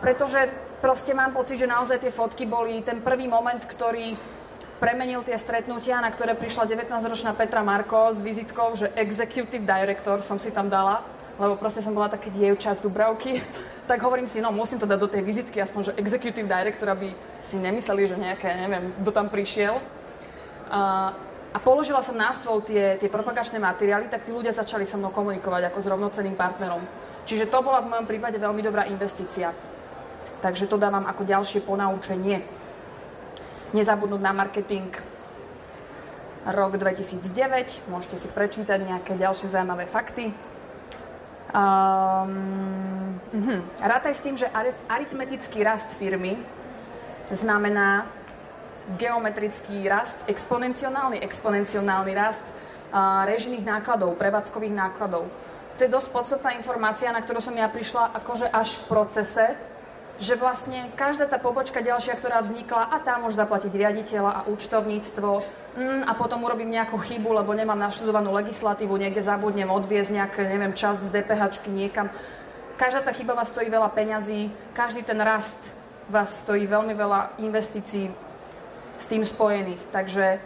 pretože 0.00 0.48
proste 0.80 1.12
mám 1.12 1.36
pocit, 1.36 1.60
že 1.60 1.68
naozaj 1.68 2.00
tie 2.00 2.08
fotky 2.08 2.48
boli 2.48 2.80
ten 2.80 3.04
prvý 3.04 3.28
moment, 3.28 3.60
ktorý 3.60 4.16
premenil 4.80 5.20
tie 5.20 5.36
stretnutia, 5.36 6.00
na 6.00 6.08
ktoré 6.08 6.32
prišla 6.32 6.64
19-ročná 6.64 7.36
Petra 7.36 7.60
Marko 7.60 8.16
s 8.16 8.24
vizitkou, 8.24 8.72
že 8.72 8.88
executive 8.96 9.62
director 9.62 10.24
som 10.24 10.40
si 10.40 10.48
tam 10.48 10.72
dala, 10.72 11.04
lebo 11.36 11.60
proste 11.60 11.84
som 11.84 11.92
bola 11.92 12.08
také 12.08 12.32
dievča 12.32 12.72
z 12.74 12.80
Dubravky, 12.80 13.44
tak 13.90 14.00
hovorím 14.00 14.26
si, 14.26 14.40
no 14.40 14.48
musím 14.48 14.80
to 14.80 14.88
dať 14.88 14.98
do 14.98 15.12
tej 15.12 15.22
vizitky, 15.22 15.60
aspoň, 15.60 15.92
že 15.92 15.96
executive 16.00 16.48
director, 16.48 16.88
aby 16.88 17.12
si 17.44 17.60
nemysleli, 17.60 18.08
že 18.08 18.16
nejaké, 18.16 18.48
neviem, 18.56 18.88
kto 19.04 19.10
tam 19.12 19.28
prišiel. 19.28 19.76
Uh, 20.72 21.12
a 21.50 21.58
položila 21.58 22.00
som 22.00 22.14
na 22.14 22.30
stôl 22.32 22.62
tie, 22.62 22.96
tie 22.96 23.10
propagačné 23.10 23.58
materiály, 23.58 24.06
tak 24.06 24.22
tí 24.22 24.30
ľudia 24.30 24.54
začali 24.54 24.86
so 24.86 24.96
mnou 24.96 25.10
komunikovať 25.10 25.68
ako 25.68 25.78
s 25.82 25.90
rovnocenným 25.90 26.38
partnerom. 26.38 26.80
Čiže 27.26 27.50
to 27.50 27.58
bola 27.60 27.82
v 27.82 27.90
mojom 27.90 28.06
prípade 28.06 28.38
veľmi 28.38 28.62
dobrá 28.62 28.86
investícia. 28.86 29.50
Takže 30.40 30.70
to 30.70 30.80
dávam 30.80 31.04
ako 31.04 31.26
ďalšie 31.26 31.60
ponaučenie. 31.66 32.59
Nezabudnúť 33.70 34.18
na 34.18 34.34
marketing. 34.34 34.90
Rok 36.42 36.74
2009, 36.74 37.86
môžete 37.86 38.18
si 38.18 38.26
prečítať 38.26 38.82
nejaké 38.82 39.14
ďalšie 39.14 39.46
zaujímavé 39.46 39.86
fakty. 39.86 40.34
Um, 41.54 43.14
uh-huh. 43.30 43.60
Rátaj 43.78 44.14
s 44.18 44.24
tým, 44.26 44.34
že 44.34 44.50
aritmetický 44.90 45.62
rast 45.62 45.94
firmy 45.94 46.34
znamená 47.30 48.10
geometrický 48.98 49.86
rast, 49.86 50.18
exponenciálny, 50.26 51.22
exponenciálny 51.22 52.12
rast 52.16 52.42
uh, 52.42 53.22
režijných 53.22 53.62
nákladov, 53.62 54.18
prevádzkových 54.18 54.74
nákladov. 54.74 55.30
To 55.78 55.80
je 55.86 55.94
dosť 55.94 56.08
podstatná 56.10 56.58
informácia, 56.58 57.14
na 57.14 57.22
ktorú 57.22 57.38
som 57.38 57.54
ja 57.54 57.70
prišla 57.70 58.18
akože 58.18 58.50
až 58.50 58.74
v 58.82 58.84
procese, 58.90 59.46
že 60.20 60.36
vlastne 60.36 60.92
každá 61.00 61.24
tá 61.24 61.40
pobočka 61.40 61.80
ďalšia, 61.80 62.20
ktorá 62.20 62.44
vznikla 62.44 62.92
a 62.92 62.96
tá 63.00 63.16
môže 63.16 63.40
zaplatiť 63.40 63.72
riaditeľa 63.72 64.30
a 64.30 64.40
účtovníctvo 64.52 65.30
mm, 65.80 66.00
a 66.04 66.12
potom 66.12 66.44
urobím 66.44 66.68
nejakú 66.76 67.00
chybu, 67.00 67.40
lebo 67.40 67.56
nemám 67.56 67.80
naštudovanú 67.80 68.28
legislatívu, 68.36 69.00
niekde 69.00 69.24
zabudnem 69.24 69.72
odviezť 69.72 70.10
nejaké, 70.12 70.40
neviem, 70.44 70.76
časť 70.76 71.08
z 71.08 71.10
DPH 71.16 71.42
niekam. 71.72 72.12
Každá 72.76 73.00
tá 73.00 73.16
chyba 73.16 73.32
vás 73.32 73.48
stojí 73.48 73.72
veľa 73.72 73.88
peňazí, 73.96 74.52
každý 74.76 75.08
ten 75.08 75.16
rast 75.24 75.56
vás 76.12 76.44
stojí 76.44 76.68
veľmi 76.68 76.92
veľa 76.92 77.40
investícií, 77.40 78.12
s 79.00 79.06
tým 79.08 79.24
spojených. 79.24 79.80
Takže 79.88 80.36
e, 80.36 80.38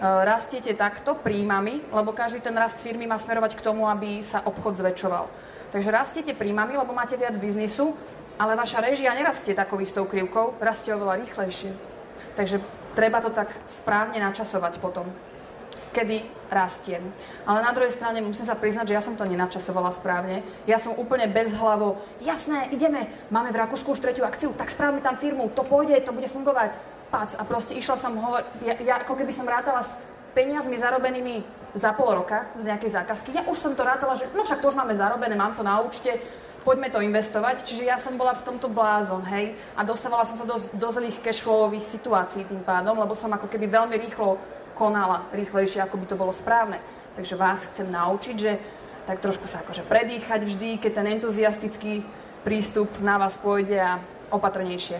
rastiete 0.00 0.76
takto 0.76 1.16
príjmami, 1.16 1.88
lebo 1.88 2.12
každý 2.12 2.44
ten 2.44 2.52
rast 2.52 2.76
firmy 2.84 3.08
má 3.08 3.16
smerovať 3.16 3.56
k 3.56 3.64
tomu, 3.64 3.88
aby 3.88 4.20
sa 4.20 4.44
obchod 4.44 4.76
zväčšoval. 4.76 5.24
Takže 5.72 5.90
rastiete 5.90 6.36
príjmami, 6.36 6.76
lebo 6.76 6.92
máte 6.92 7.16
viac 7.16 7.34
biznisu, 7.40 7.96
ale 8.38 8.58
vaša 8.58 8.82
režia 8.82 9.14
nerastie 9.14 9.54
takou 9.54 9.78
istou 9.78 10.04
krivkou, 10.04 10.58
rastie 10.58 10.94
oveľa 10.94 11.22
rýchlejšie. 11.22 11.70
Takže 12.34 12.58
treba 12.98 13.22
to 13.22 13.30
tak 13.30 13.50
správne 13.70 14.18
načasovať 14.18 14.82
potom, 14.82 15.06
kedy 15.94 16.26
rastiem. 16.50 17.14
Ale 17.46 17.62
na 17.62 17.70
druhej 17.70 17.94
strane 17.94 18.18
musím 18.18 18.46
sa 18.46 18.58
priznať, 18.58 18.90
že 18.90 18.96
ja 18.98 19.02
som 19.02 19.14
to 19.14 19.22
nenačasovala 19.22 19.94
správne. 19.94 20.42
Ja 20.66 20.82
som 20.82 20.98
úplne 20.98 21.30
bez 21.30 21.54
hlavo, 21.54 22.02
jasné, 22.18 22.70
ideme, 22.74 23.06
máme 23.30 23.54
v 23.54 23.60
Rakúsku 23.62 23.94
už 23.94 24.02
tretiu 24.02 24.26
akciu, 24.26 24.50
tak 24.54 24.74
správame 24.74 25.02
tam 25.02 25.14
firmu, 25.14 25.50
to 25.54 25.62
pôjde, 25.62 26.02
to 26.02 26.10
bude 26.10 26.26
fungovať 26.26 26.74
pac 27.14 27.30
a 27.38 27.42
proste 27.46 27.78
išla 27.78 27.94
som 28.02 28.18
hovor, 28.18 28.42
ja, 28.66 28.74
ja 28.82 28.94
ako 29.06 29.14
keby 29.14 29.30
som 29.30 29.46
rátala 29.46 29.86
s 29.86 29.94
peniazmi 30.34 30.74
zarobenými 30.74 31.46
za 31.78 31.94
pol 31.94 32.10
roka 32.10 32.50
z 32.58 32.66
nejakej 32.66 32.90
zákazky. 32.90 33.30
Ja 33.30 33.46
už 33.46 33.58
som 33.58 33.78
to 33.78 33.86
rátala, 33.86 34.18
že 34.18 34.26
no 34.34 34.42
však 34.42 34.58
to 34.58 34.74
už 34.74 34.78
máme 34.78 34.98
zarobené, 34.98 35.38
mám 35.38 35.54
to 35.54 35.62
na 35.62 35.78
účte, 35.78 36.18
poďme 36.64 36.88
to 36.88 37.04
investovať. 37.04 37.62
Čiže 37.68 37.84
ja 37.84 38.00
som 38.00 38.16
bola 38.16 38.32
v 38.34 38.42
tomto 38.42 38.72
blázon, 38.72 39.22
hej, 39.28 39.54
a 39.76 39.84
dostávala 39.84 40.24
som 40.24 40.40
sa 40.40 40.48
do, 40.48 40.56
do 40.56 40.88
zlých 40.90 41.20
cashflowových 41.20 41.86
situácií 41.86 42.48
tým 42.48 42.64
pádom, 42.64 42.96
lebo 42.96 43.12
som 43.12 43.30
ako 43.30 43.46
keby 43.46 43.68
veľmi 43.68 43.94
rýchlo 44.00 44.40
konala, 44.74 45.28
rýchlejšie, 45.30 45.84
ako 45.84 46.00
by 46.00 46.06
to 46.08 46.16
bolo 46.18 46.32
správne. 46.32 46.80
Takže 47.14 47.38
vás 47.38 47.62
chcem 47.70 47.86
naučiť, 47.86 48.36
že 48.40 48.52
tak 49.06 49.20
trošku 49.20 49.46
sa 49.46 49.60
akože 49.60 49.84
predýchať 49.86 50.40
vždy, 50.42 50.80
keď 50.80 50.92
ten 50.96 51.06
entuziastický 51.20 52.02
prístup 52.42 52.88
na 53.04 53.20
vás 53.20 53.36
pôjde 53.36 53.78
a 53.78 54.00
opatrnejšie. 54.32 54.98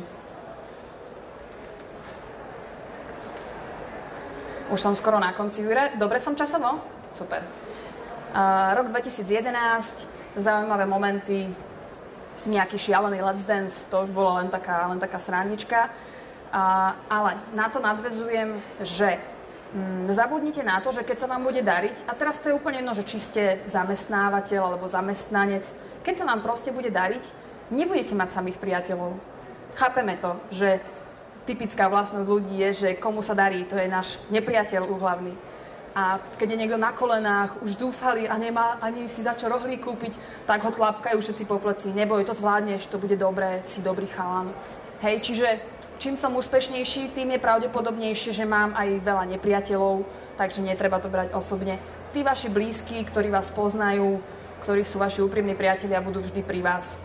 Už 4.73 4.81
som 4.81 4.97
skoro 4.97 5.21
na 5.21 5.37
konci, 5.37 5.61
Jure. 5.61 5.93
Dobre 6.01 6.25
som 6.25 6.33
časovo? 6.33 6.81
Super. 7.13 7.45
Uh, 8.35 8.75
rok 8.75 8.91
2011, 8.91 10.09
zaujímavé 10.37 10.85
momenty, 10.87 11.51
nejaký 12.45 12.77
šialený 12.77 13.25
Let's 13.25 13.45
Dance, 13.45 13.81
to 13.89 14.05
už 14.05 14.11
bola 14.13 14.45
len 14.45 14.49
taká, 14.53 14.87
len 14.89 15.01
taká 15.01 15.17
srándička. 15.17 15.89
Uh, 16.55 16.95
ale 17.11 17.41
na 17.57 17.67
to 17.67 17.83
nadvezujem, 17.83 18.55
že 18.85 19.19
mm, 19.75 20.15
zabudnite 20.15 20.63
na 20.63 20.79
to, 20.79 20.95
že 20.95 21.03
keď 21.03 21.25
sa 21.25 21.31
vám 21.31 21.43
bude 21.43 21.65
dariť, 21.65 22.07
a 22.07 22.13
teraz 22.15 22.39
to 22.39 22.53
je 22.53 22.59
úplne 22.59 22.85
jedno, 22.85 22.95
že 22.95 23.09
či 23.09 23.19
ste 23.19 23.43
zamestnávateľ 23.67 24.61
alebo 24.63 24.87
zamestnanec, 24.87 25.67
keď 26.07 26.15
sa 26.23 26.29
vám 26.31 26.47
proste 26.47 26.71
bude 26.71 26.95
dariť, 26.95 27.25
nebudete 27.75 28.15
mať 28.15 28.39
samých 28.39 28.61
priateľov. 28.61 29.19
Chápeme 29.75 30.15
to, 30.23 30.39
že 30.55 30.79
typická 31.43 31.91
vlastnosť 31.91 32.29
ľudí 32.29 32.55
je, 32.61 32.71
že 32.87 32.89
komu 33.01 33.21
sa 33.25 33.35
darí, 33.35 33.67
to 33.67 33.75
je 33.75 33.91
náš 33.91 34.21
nepriateľ 34.31 34.87
úhlavný. 34.87 35.35
A 35.95 36.19
keď 36.35 36.51
je 36.51 36.61
niekto 36.61 36.75
na 36.75 36.91
kolenách, 36.91 37.63
už 37.63 37.79
zúfali 37.79 38.27
a 38.27 38.35
nemá 38.35 38.83
ani 38.83 39.07
si 39.07 39.23
za 39.23 39.39
čo 39.39 39.47
rohlí 39.47 39.79
kúpiť, 39.79 40.19
tak 40.43 40.67
ho 40.67 40.75
tlapkajú 40.75 41.23
všetci 41.23 41.45
po 41.47 41.63
pleci. 41.63 41.95
Neboj, 41.95 42.27
to 42.27 42.35
zvládneš, 42.35 42.91
to 42.91 42.99
bude 42.99 43.15
dobré, 43.15 43.63
si 43.63 43.79
dobrý 43.79 44.11
chalan. 44.11 44.51
Hej, 45.07 45.23
čiže 45.23 45.63
čím 46.03 46.19
som 46.19 46.35
úspešnejší, 46.35 47.15
tým 47.15 47.39
je 47.39 47.39
pravdepodobnejšie, 47.39 48.35
že 48.35 48.43
mám 48.43 48.75
aj 48.75 49.07
veľa 49.07 49.25
nepriateľov, 49.39 50.03
takže 50.35 50.67
netreba 50.67 50.99
to 50.99 51.07
brať 51.07 51.31
osobne. 51.31 51.79
Tí 52.11 52.27
vaši 52.27 52.51
blízki, 52.51 53.07
ktorí 53.07 53.31
vás 53.31 53.55
poznajú, 53.55 54.19
ktorí 54.67 54.83
sú 54.83 54.99
vaši 54.99 55.23
úprimní 55.23 55.55
priatelia, 55.55 56.03
budú 56.03 56.27
vždy 56.27 56.43
pri 56.43 56.59
vás. 56.63 56.99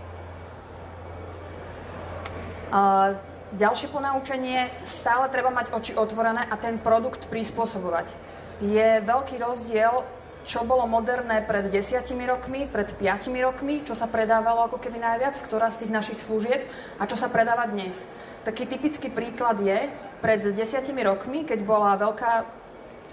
Uh, 2.74 3.18
Ďalšie 3.50 3.90
ponaučenie, 3.90 4.70
stále 4.86 5.26
treba 5.34 5.50
mať 5.50 5.74
oči 5.74 5.98
otvorené 5.98 6.46
a 6.46 6.54
ten 6.54 6.78
produkt 6.78 7.26
prispôsobovať. 7.34 8.29
Je 8.60 8.88
veľký 9.04 9.40
rozdiel 9.40 10.04
čo 10.50 10.66
bolo 10.66 10.90
moderné 10.90 11.46
pred 11.46 11.70
desiatimi 11.70 12.26
rokmi, 12.26 12.66
pred 12.66 12.90
piatimi 12.98 13.38
rokmi, 13.44 13.86
čo 13.86 13.94
sa 13.94 14.10
predávalo 14.10 14.66
ako 14.66 14.82
keby 14.82 14.98
najviac, 14.98 15.38
ktorá 15.46 15.70
z 15.70 15.86
tých 15.86 15.94
našich 15.94 16.20
služieb 16.26 16.66
a 16.98 17.06
čo 17.06 17.14
sa 17.14 17.30
predáva 17.30 17.70
dnes. 17.70 17.94
Taký 18.48 18.66
typický 18.66 19.14
príklad 19.14 19.62
je, 19.62 19.92
pred 20.24 20.42
desiatimi 20.42 21.06
rokmi, 21.06 21.46
keď 21.46 21.60
bola 21.62 21.94
veľká 22.02 22.50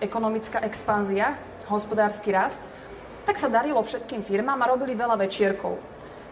ekonomická 0.00 0.64
expanzia, 0.64 1.36
hospodársky 1.68 2.32
rast, 2.32 2.62
tak 3.28 3.36
sa 3.36 3.50
darilo 3.50 3.84
všetkým 3.84 4.24
firmám 4.24 4.56
a 4.62 4.70
robili 4.70 4.94
veľa 4.94 5.18
večierkov. 5.18 5.76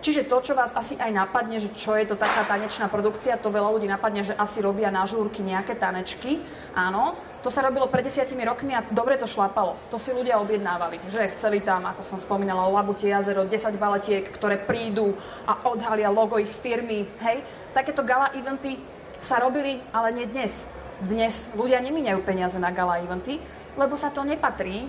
Čiže 0.04 0.28
to, 0.28 0.36
čo 0.44 0.52
vás 0.52 0.68
asi 0.76 1.00
aj 1.00 1.08
napadne, 1.16 1.56
že 1.56 1.72
čo 1.80 1.96
je 1.96 2.04
to 2.04 2.12
taká 2.12 2.44
tanečná 2.44 2.92
produkcia, 2.92 3.40
to 3.40 3.48
veľa 3.48 3.72
ľudí 3.72 3.88
napadne, 3.88 4.20
že 4.20 4.36
asi 4.36 4.60
robia 4.60 4.92
na 4.92 5.08
žúrky 5.08 5.40
nejaké 5.40 5.80
tanečky. 5.80 6.44
Áno, 6.76 7.16
to 7.40 7.48
sa 7.48 7.64
robilo 7.64 7.88
pred 7.88 8.04
desiatimi 8.04 8.44
rokmi 8.44 8.76
a 8.76 8.84
dobre 8.84 9.16
to 9.16 9.24
šlapalo. 9.24 9.80
To 9.88 9.96
si 9.96 10.12
ľudia 10.12 10.36
objednávali, 10.44 11.00
že 11.08 11.32
chceli 11.32 11.64
tam, 11.64 11.88
ako 11.88 12.04
som 12.04 12.18
spomínala, 12.20 12.68
Labutie 12.68 13.16
jazero, 13.16 13.48
10 13.48 13.80
baletiek, 13.80 14.28
ktoré 14.28 14.60
prídu 14.60 15.16
a 15.48 15.64
odhalia 15.72 16.12
logo 16.12 16.36
ich 16.36 16.52
firmy. 16.60 17.08
Hej, 17.24 17.40
takéto 17.72 18.04
gala 18.04 18.28
eventy 18.36 18.76
sa 19.24 19.40
robili, 19.40 19.80
ale 19.88 20.12
nie 20.12 20.28
dnes. 20.28 20.52
Dnes 21.00 21.48
ľudia 21.56 21.80
nemíňajú 21.80 22.20
peniaze 22.28 22.60
na 22.60 22.68
gala 22.68 23.00
eventy, 23.00 23.40
lebo 23.80 23.96
sa 23.96 24.12
to 24.12 24.20
nepatrí, 24.20 24.84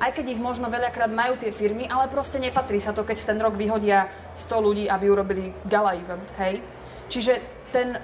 aj 0.00 0.10
keď 0.16 0.26
ich 0.32 0.40
možno 0.40 0.72
veľakrát 0.72 1.12
majú 1.12 1.36
tie 1.36 1.52
firmy, 1.52 1.84
ale 1.84 2.08
proste 2.08 2.40
nepatrí 2.40 2.80
sa 2.80 2.96
to, 2.96 3.04
keď 3.04 3.20
v 3.20 3.28
ten 3.28 3.38
rok 3.38 3.54
vyhodia 3.54 4.08
100 4.48 4.66
ľudí, 4.66 4.84
aby 4.88 5.06
urobili 5.12 5.52
gala 5.68 5.92
event, 5.92 6.24
hej. 6.40 6.64
Čiže 7.12 7.32
ten, 7.68 8.00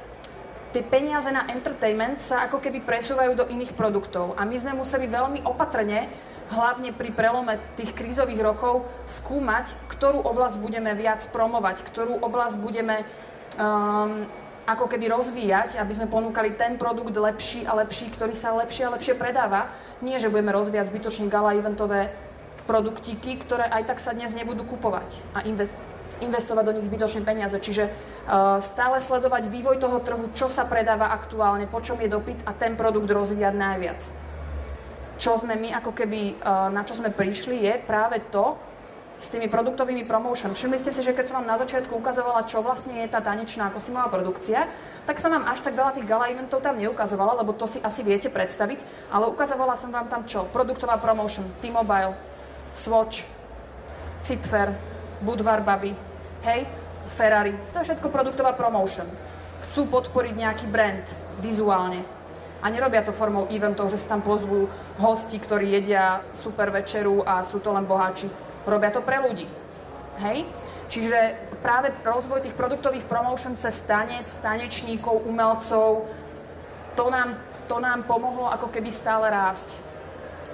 tie 0.77 0.83
peniaze 0.85 1.33
na 1.33 1.49
entertainment 1.49 2.21
sa 2.21 2.45
ako 2.45 2.61
keby 2.61 2.85
presúvajú 2.85 3.33
do 3.33 3.45
iných 3.49 3.73
produktov 3.73 4.37
a 4.37 4.45
my 4.45 4.57
sme 4.61 4.77
museli 4.77 5.09
veľmi 5.09 5.49
opatrne 5.49 6.13
hlavne 6.47 6.95
pri 6.95 7.11
prelome 7.11 7.59
tých 7.75 7.91
krízových 7.91 8.39
rokov 8.39 8.87
skúmať, 9.19 9.75
ktorú 9.91 10.23
oblasť 10.23 10.63
budeme 10.63 10.95
viac 10.95 11.27
promovať, 11.35 11.83
ktorú 11.83 12.23
oblasť 12.23 12.57
budeme 12.63 13.03
um, 13.59 14.31
ako 14.66 14.90
keby 14.90 15.07
rozvíjať, 15.07 15.79
aby 15.79 15.92
sme 15.94 16.11
ponúkali 16.11 16.59
ten 16.59 16.74
produkt 16.74 17.14
lepší 17.14 17.62
a 17.64 17.79
lepší, 17.79 18.11
ktorý 18.11 18.35
sa 18.35 18.50
lepšie 18.59 18.90
a 18.90 18.94
lepšie 18.98 19.14
predáva. 19.14 19.70
Nie, 20.02 20.18
že 20.18 20.29
budeme 20.29 20.50
rozvíjať 20.50 20.90
zbytočne 20.90 21.31
gala 21.31 21.55
eventové 21.55 22.11
produktíky, 22.66 23.38
ktoré 23.38 23.70
aj 23.70 23.94
tak 23.94 23.98
sa 24.02 24.11
dnes 24.11 24.35
nebudú 24.35 24.66
kupovať 24.66 25.07
a 25.38 25.46
investovať 26.18 26.64
do 26.66 26.74
nich 26.76 26.87
zbytočné 26.90 27.22
peniaze. 27.22 27.55
Čiže 27.62 27.87
uh, 27.87 28.59
stále 28.59 28.98
sledovať 28.98 29.46
vývoj 29.46 29.79
toho 29.79 30.02
trhu, 30.02 30.26
čo 30.35 30.50
sa 30.50 30.66
predáva 30.66 31.14
aktuálne, 31.14 31.70
po 31.70 31.79
čom 31.79 32.02
je 32.02 32.11
dopyt 32.11 32.42
a 32.42 32.50
ten 32.52 32.74
produkt 32.74 33.07
rozvíjať 33.07 33.55
najviac. 33.55 34.02
Čo 35.16 35.40
sme 35.40 35.57
my 35.57 35.79
ako 35.79 35.94
keby, 35.94 36.42
uh, 36.42 36.68
na 36.74 36.83
čo 36.83 36.98
sme 36.98 37.14
prišli, 37.14 37.64
je 37.64 37.74
práve 37.87 38.18
to, 38.35 38.59
s 39.16 39.33
tými 39.33 39.48
produktovými 39.48 40.05
promotion. 40.05 40.52
Všimli 40.52 40.76
ste 40.85 40.92
si, 40.92 41.00
že 41.00 41.16
keď 41.16 41.33
som 41.33 41.37
vám 41.40 41.48
na 41.48 41.57
začiatku 41.57 41.92
ukazovala, 41.96 42.44
čo 42.44 42.61
vlastne 42.61 43.00
je 43.00 43.09
tá 43.09 43.24
tanečná 43.24 43.72
kostýmová 43.72 44.12
produkcia, 44.12 44.68
tak 45.09 45.18
som 45.24 45.33
vám 45.33 45.48
až 45.48 45.64
tak 45.64 45.72
veľa 45.72 45.96
tých 45.96 46.05
gala 46.09 46.29
eventov 46.29 46.61
tam 46.61 46.76
neukazovala, 46.76 47.40
lebo 47.40 47.57
to 47.57 47.64
si 47.64 47.81
asi 47.81 48.05
viete 48.05 48.29
predstaviť, 48.29 48.85
ale 49.09 49.33
ukazovala 49.33 49.81
som 49.81 49.88
vám 49.88 50.12
tam 50.12 50.29
čo? 50.29 50.44
Produktová 50.52 51.00
promotion, 51.00 51.48
T-Mobile, 51.64 52.12
Swatch, 52.76 53.24
Cipfer, 54.20 54.76
Budvar 55.24 55.64
Baby, 55.64 55.96
hej, 56.44 56.68
Ferrari. 57.16 57.57
To 57.72 57.81
je 57.81 57.92
všetko 57.92 58.12
produktová 58.12 58.52
promotion. 58.52 59.09
Chcú 59.70 59.88
podporiť 59.88 60.35
nejaký 60.37 60.66
brand 60.68 61.05
vizuálne. 61.40 62.05
A 62.61 62.72
nerobia 62.72 63.05
to 63.05 63.12
formou 63.12 63.48
eventov, 63.52 63.92
že 63.92 64.00
sa 64.00 64.16
tam 64.16 64.24
pozvú 64.24 64.68
hosti, 64.96 65.37
ktorí 65.40 65.76
jedia 65.76 66.24
super 66.37 66.72
večeru 66.72 67.20
a 67.24 67.44
sú 67.44 67.61
to 67.61 67.68
len 67.70 67.85
boháči 67.85 68.26
Robia 68.66 68.90
to 68.90 69.00
pre 69.00 69.22
ľudí. 69.22 69.46
Hej? 70.18 70.44
Čiže 70.90 71.38
práve 71.62 71.90
rozvoj 72.02 72.42
tých 72.46 72.55
produktových 72.55 73.07
promotion 73.07 73.55
cez 73.59 73.83
tanec, 73.87 74.26
tanečníkov, 74.42 75.22
umelcov, 75.26 76.07
to 76.94 77.05
nám, 77.11 77.38
to 77.68 77.76
nám 77.79 78.02
pomohlo 78.07 78.48
ako 78.50 78.70
keby 78.72 78.90
stále 78.90 79.29
rásť. 79.31 79.76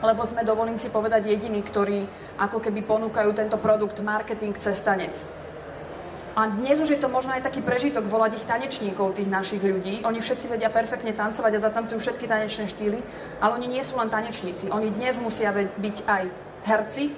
Lebo 0.03 0.27
sme, 0.27 0.43
dovolím 0.43 0.83
si 0.83 0.91
povedať, 0.91 1.31
jediní, 1.31 1.63
ktorí 1.63 2.11
ako 2.35 2.59
keby 2.59 2.83
ponúkajú 2.83 3.31
tento 3.39 3.55
produkt 3.55 4.03
marketing 4.03 4.57
cez 4.59 4.83
tanec. 4.83 5.15
A 6.33 6.49
dnes 6.49 6.81
už 6.81 6.97
je 6.97 7.01
to 7.01 7.13
možno 7.13 7.37
aj 7.37 7.45
taký 7.45 7.61
prežitok 7.61 8.09
volať 8.09 8.41
ich 8.41 8.49
tanečníkov, 8.49 9.21
tých 9.21 9.29
našich 9.29 9.61
ľudí. 9.61 10.01
Oni 10.03 10.19
všetci 10.19 10.49
vedia 10.49 10.73
perfektne 10.73 11.13
tancovať 11.13 11.61
a 11.61 11.65
zatancujú 11.69 12.01
všetky 12.01 12.25
tanečné 12.25 12.73
štýly, 12.73 13.05
ale 13.37 13.61
oni 13.61 13.69
nie 13.69 13.85
sú 13.85 14.01
len 14.01 14.09
tanečníci. 14.09 14.73
Oni 14.73 14.89
dnes 14.89 15.21
musia 15.21 15.53
byť 15.53 15.97
aj 16.09 16.23
herci, 16.65 17.13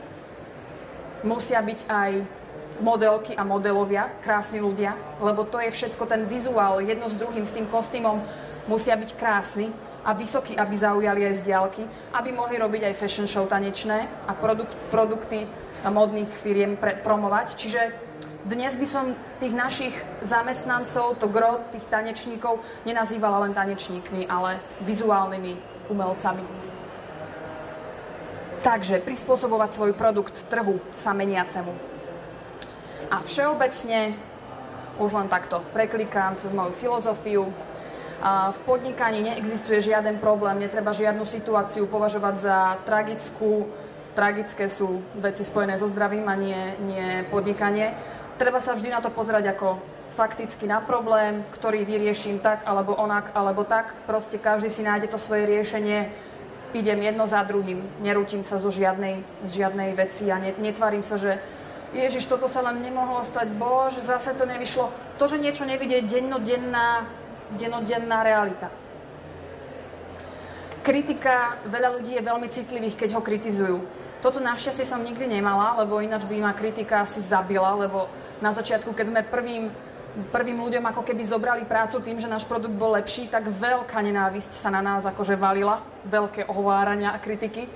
musia 1.25 1.59
byť 1.65 1.81
aj 1.89 2.11
modelky 2.79 3.33
a 3.35 3.43
modelovia, 3.43 4.13
krásni 4.21 4.61
ľudia, 4.61 4.95
lebo 5.23 5.47
to 5.47 5.59
je 5.63 5.71
všetko 5.71 6.05
ten 6.07 6.27
vizuál, 6.29 6.83
jedno 6.83 7.09
s 7.09 7.17
druhým, 7.17 7.47
s 7.47 7.55
tým 7.55 7.67
kostýmom 7.71 8.21
musia 8.69 8.95
byť 8.99 9.11
krásny 9.17 9.71
a 10.05 10.13
vysoký, 10.13 10.59
aby 10.59 10.75
zaujali 10.77 11.25
aj 11.25 11.35
z 11.41 11.43
diálky, 11.49 11.83
aby 12.13 12.29
mohli 12.35 12.61
robiť 12.61 12.93
aj 12.93 12.99
fashion 12.99 13.25
show 13.31 13.49
tanečné 13.49 14.05
a 14.29 14.37
produkt, 14.37 14.77
produkty 14.93 15.49
modných 15.85 16.29
firiem 16.41 16.77
pre, 16.77 16.97
promovať. 17.01 17.57
Čiže 17.57 17.81
dnes 18.45 18.77
by 18.77 18.87
som 18.89 19.17
tých 19.41 19.57
našich 19.57 19.95
zamestnancov, 20.21 21.17
to 21.17 21.29
gro 21.29 21.65
tých 21.73 21.85
tanečníkov, 21.89 22.61
nenazývala 22.85 23.49
len 23.49 23.57
tanečníkmi, 23.57 24.29
ale 24.29 24.61
vizuálnymi 24.85 25.57
umelcami. 25.89 26.74
Takže 28.65 29.05
prispôsobovať 29.05 29.77
svoj 29.77 29.93
produkt 29.93 30.41
trhu 30.49 30.81
sa 30.97 31.13
meniacemu. 31.13 31.69
A 33.13 33.21
všeobecne, 33.21 34.17
už 34.97 35.13
len 35.13 35.29
takto 35.29 35.61
preklikám 35.77 36.41
cez 36.41 36.49
moju 36.49 36.73
filozofiu, 36.73 37.53
v 38.25 38.59
podnikaní 38.65 39.21
neexistuje 39.21 39.85
žiaden 39.85 40.17
problém, 40.17 40.65
netreba 40.65 40.97
žiadnu 40.97 41.29
situáciu 41.29 41.85
považovať 41.85 42.35
za 42.41 42.59
tragickú. 42.89 43.69
Tragické 44.17 44.73
sú 44.73 45.05
veci 45.21 45.45
spojené 45.45 45.77
so 45.77 45.85
zdravím 45.85 46.25
a 46.25 46.39
nie, 46.39 46.73
nie 46.89 47.29
podnikanie. 47.29 47.93
Treba 48.41 48.65
sa 48.65 48.73
vždy 48.73 48.89
na 48.97 49.05
to 49.05 49.13
pozerať 49.13 49.53
ako 49.53 49.77
fakticky 50.17 50.65
na 50.65 50.81
problém, 50.81 51.45
ktorý 51.53 51.85
vyrieším 51.85 52.41
tak 52.41 52.65
alebo 52.65 52.97
onak 52.97 53.29
alebo 53.37 53.67
tak. 53.69 53.93
Proste 54.09 54.41
každý 54.41 54.73
si 54.73 54.81
nájde 54.81 55.13
to 55.13 55.21
svoje 55.21 55.45
riešenie 55.45 56.09
idem 56.75 56.99
jedno 57.01 57.25
za 57.31 57.47
druhým, 57.47 57.81
nerútim 58.03 58.43
sa 58.43 58.59
zo 58.59 58.69
žiadnej, 58.69 59.23
žiadnej 59.47 59.95
veci 59.95 60.29
a 60.29 60.37
netvarím 60.39 61.07
sa, 61.07 61.17
že 61.17 61.39
Ježiš, 61.95 62.27
toto 62.27 62.51
sa 62.51 62.59
len 62.67 62.83
nemohlo 62.83 63.23
stať, 63.23 63.55
bože, 63.55 64.03
zase 64.03 64.35
to 64.35 64.43
nevyšlo. 64.43 64.91
To, 65.15 65.25
že 65.31 65.39
niečo 65.39 65.63
nevidie, 65.63 66.03
dennodenná, 66.03 67.07
dennodenná 67.55 68.27
realita. 68.27 68.67
Kritika, 70.83 71.63
veľa 71.71 71.95
ľudí 71.97 72.19
je 72.19 72.27
veľmi 72.27 72.49
citlivých, 72.51 72.99
keď 72.99 73.11
ho 73.15 73.23
kritizujú. 73.23 73.79
Toto 74.19 74.43
našťastie 74.43 74.83
som 74.83 75.07
nikdy 75.07 75.39
nemala, 75.39 75.79
lebo 75.81 76.03
ináč 76.03 76.27
by 76.27 76.37
ma 76.43 76.53
kritika 76.53 77.07
asi 77.07 77.23
zabila, 77.23 77.79
lebo 77.79 78.11
na 78.43 78.51
začiatku, 78.51 78.91
keď 78.91 79.07
sme 79.15 79.23
prvým 79.23 79.71
prvým 80.31 80.63
ľuďom 80.63 80.85
ako 80.95 81.03
keby 81.03 81.23
zobrali 81.27 81.63
prácu 81.67 81.99
tým, 81.99 82.23
že 82.23 82.31
náš 82.31 82.47
produkt 82.47 82.75
bol 82.79 82.95
lepší, 82.95 83.27
tak 83.27 83.51
veľká 83.51 83.99
nenávisť 83.99 84.55
sa 84.55 84.71
na 84.71 84.79
nás 84.79 85.03
akože 85.03 85.35
valila, 85.35 85.83
veľké 86.07 86.47
ohovárania 86.47 87.11
a 87.11 87.19
kritiky. 87.19 87.67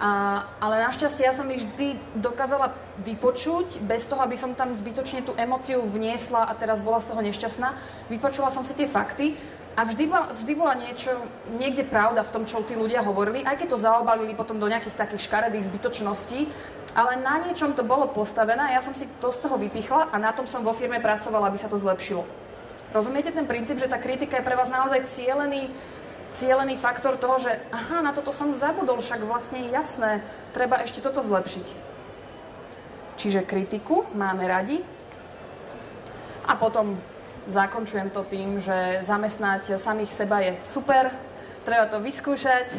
A, 0.00 0.44
ale 0.64 0.80
našťastie 0.80 1.28
ja 1.28 1.36
som 1.36 1.44
ich 1.52 1.60
vždy 1.60 1.92
dokázala 2.16 2.72
vypočuť, 3.04 3.84
bez 3.84 4.08
toho, 4.08 4.24
aby 4.24 4.32
som 4.36 4.56
tam 4.56 4.72
zbytočne 4.72 5.20
tú 5.20 5.36
emociu 5.36 5.84
vniesla 5.84 6.48
a 6.48 6.56
teraz 6.56 6.80
bola 6.80 7.04
z 7.04 7.12
toho 7.12 7.20
nešťastná. 7.20 7.68
Vypočula 8.08 8.48
som 8.48 8.64
si 8.64 8.72
tie 8.72 8.88
fakty 8.88 9.36
a 9.76 9.84
vždy 9.84 10.08
bola, 10.08 10.32
vždy 10.32 10.52
bola 10.56 10.74
niečo, 10.76 11.12
niekde 11.60 11.84
pravda 11.84 12.24
v 12.24 12.32
tom, 12.32 12.42
čo 12.48 12.64
tí 12.64 12.80
ľudia 12.80 13.04
hovorili, 13.04 13.44
aj 13.44 13.60
keď 13.60 13.76
to 13.76 13.84
zaobalili 13.84 14.32
potom 14.32 14.56
do 14.56 14.68
nejakých 14.72 14.96
takých 14.96 15.28
škaredých 15.28 15.68
zbytočností, 15.68 16.48
ale 16.94 17.22
na 17.22 17.38
niečom 17.46 17.72
to 17.72 17.86
bolo 17.86 18.10
postavené 18.10 18.60
a 18.60 18.74
ja 18.78 18.82
som 18.82 18.94
si 18.94 19.06
to 19.22 19.30
z 19.30 19.38
toho 19.38 19.56
vypichla 19.58 20.10
a 20.10 20.16
na 20.18 20.34
tom 20.34 20.46
som 20.50 20.66
vo 20.66 20.74
firme 20.74 20.98
pracovala, 20.98 21.46
aby 21.46 21.58
sa 21.58 21.70
to 21.70 21.78
zlepšilo. 21.78 22.26
Rozumiete 22.90 23.30
ten 23.30 23.46
princíp, 23.46 23.78
že 23.78 23.86
tá 23.86 24.02
kritika 24.02 24.38
je 24.38 24.46
pre 24.46 24.58
vás 24.58 24.66
naozaj 24.66 25.06
cielený, 25.06 25.70
cielený 26.34 26.74
faktor 26.78 27.14
toho, 27.14 27.38
že 27.38 27.62
aha, 27.70 28.02
na 28.02 28.10
toto 28.10 28.34
som 28.34 28.50
zabudol, 28.50 28.98
však 28.98 29.22
vlastne 29.22 29.62
je 29.66 29.74
jasné, 29.74 30.22
treba 30.50 30.82
ešte 30.82 30.98
toto 30.98 31.22
zlepšiť. 31.22 31.66
Čiže 33.20 33.46
kritiku 33.46 34.10
máme 34.16 34.42
radi 34.50 34.82
a 36.48 36.58
potom 36.58 36.98
zakončujem 37.46 38.10
to 38.10 38.26
tým, 38.26 38.58
že 38.58 39.06
zamestnať 39.06 39.78
samých 39.78 40.10
seba 40.10 40.42
je 40.42 40.58
super, 40.74 41.14
treba 41.62 41.86
to 41.86 42.02
vyskúšať. 42.02 42.74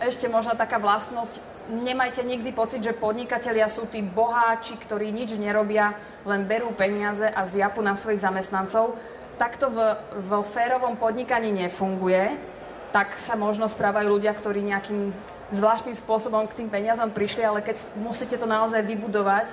Ešte 0.00 0.30
možno 0.32 0.56
taká 0.56 0.80
vlastnosť, 0.80 1.38
nemajte 1.68 2.24
nikdy 2.24 2.52
pocit, 2.52 2.84
že 2.84 2.96
podnikatelia 2.96 3.68
sú 3.68 3.88
tí 3.88 4.04
boháči, 4.04 4.76
ktorí 4.76 5.12
nič 5.12 5.36
nerobia, 5.36 5.96
len 6.24 6.44
berú 6.44 6.72
peniaze 6.72 7.24
a 7.24 7.44
zjapu 7.44 7.80
na 7.80 7.96
svojich 7.96 8.20
zamestnancov. 8.20 8.96
Takto 9.36 9.72
v, 9.72 9.78
vo 10.30 10.46
férovom 10.46 10.94
podnikaní 10.94 11.50
nefunguje. 11.50 12.36
Tak 12.94 13.18
sa 13.18 13.34
možno 13.34 13.66
správajú 13.66 14.06
ľudia, 14.06 14.30
ktorí 14.30 14.62
nejakým 14.62 15.10
zvláštnym 15.50 15.98
spôsobom 15.98 16.46
k 16.46 16.62
tým 16.62 16.68
peniazom 16.70 17.10
prišli, 17.10 17.42
ale 17.42 17.60
keď 17.60 17.82
musíte 17.98 18.38
to 18.38 18.46
naozaj 18.46 18.80
vybudovať, 18.86 19.50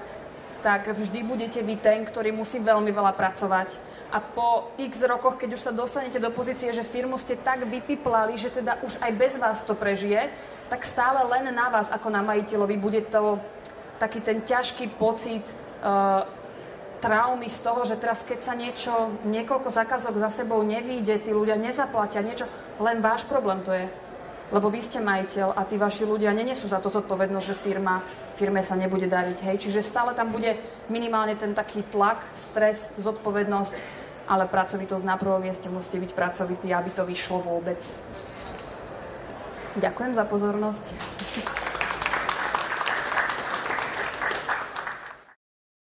tak 0.61 0.85
vždy 0.93 1.25
budete 1.25 1.59
vy 1.65 1.75
ten, 1.81 2.05
ktorý 2.05 2.29
musí 2.29 2.61
veľmi 2.61 2.93
veľa 2.93 3.17
pracovať. 3.17 3.90
A 4.11 4.19
po 4.19 4.75
x 4.75 4.99
rokoch, 5.07 5.39
keď 5.39 5.55
už 5.55 5.61
sa 5.63 5.71
dostanete 5.71 6.19
do 6.19 6.35
pozície, 6.35 6.75
že 6.75 6.83
firmu 6.83 7.15
ste 7.15 7.39
tak 7.39 7.63
vypiplali, 7.63 8.35
že 8.35 8.51
teda 8.51 8.83
už 8.83 8.99
aj 8.99 9.11
bez 9.15 9.39
vás 9.39 9.63
to 9.63 9.71
prežije, 9.71 10.27
tak 10.67 10.83
stále 10.83 11.23
len 11.31 11.47
na 11.55 11.71
vás 11.71 11.87
ako 11.87 12.11
na 12.11 12.19
majiteľovi 12.19 12.75
bude 12.75 13.01
to 13.07 13.39
taký 14.03 14.19
ten 14.19 14.43
ťažký 14.43 14.99
pocit 14.99 15.43
uh, 15.79 16.27
traumy 16.99 17.47
z 17.47 17.59
toho, 17.63 17.87
že 17.87 17.95
teraz 17.95 18.19
keď 18.21 18.39
sa 18.43 18.53
niečo, 18.53 18.91
niekoľko 19.23 19.71
zákazok 19.71 20.19
za 20.19 20.43
sebou 20.43 20.59
nevíde, 20.59 21.17
tí 21.23 21.31
ľudia 21.31 21.55
nezaplatia 21.55 22.19
niečo, 22.19 22.45
len 22.83 22.99
váš 22.99 23.23
problém 23.25 23.63
to 23.63 23.71
je. 23.71 23.87
Lebo 24.51 24.67
vy 24.67 24.83
ste 24.83 24.99
majiteľ 24.99 25.55
a 25.55 25.63
tí 25.63 25.79
vaši 25.79 26.03
ľudia 26.03 26.35
nenesú 26.35 26.67
za 26.67 26.83
to 26.83 26.91
zodpovednosť, 26.91 27.47
že 27.47 27.55
firma, 27.55 28.03
firme 28.35 28.59
sa 28.59 28.75
nebude 28.75 29.07
dariť. 29.07 29.37
Hej? 29.47 29.55
Čiže 29.63 29.87
stále 29.87 30.11
tam 30.11 30.27
bude 30.27 30.59
minimálne 30.91 31.39
ten 31.39 31.55
taký 31.55 31.87
tlak, 31.87 32.19
stres, 32.35 32.91
zodpovednosť, 32.99 34.00
ale 34.31 34.47
pracovitosť 34.47 35.03
na 35.03 35.19
prvom 35.19 35.43
mieste 35.43 35.67
musíte 35.67 35.99
byť 35.99 36.11
pracovitý, 36.15 36.71
aby 36.71 36.95
to 36.95 37.03
vyšlo 37.03 37.43
vôbec. 37.43 37.83
Ďakujem 39.75 40.15
za 40.15 40.23
pozornosť. 40.23 40.85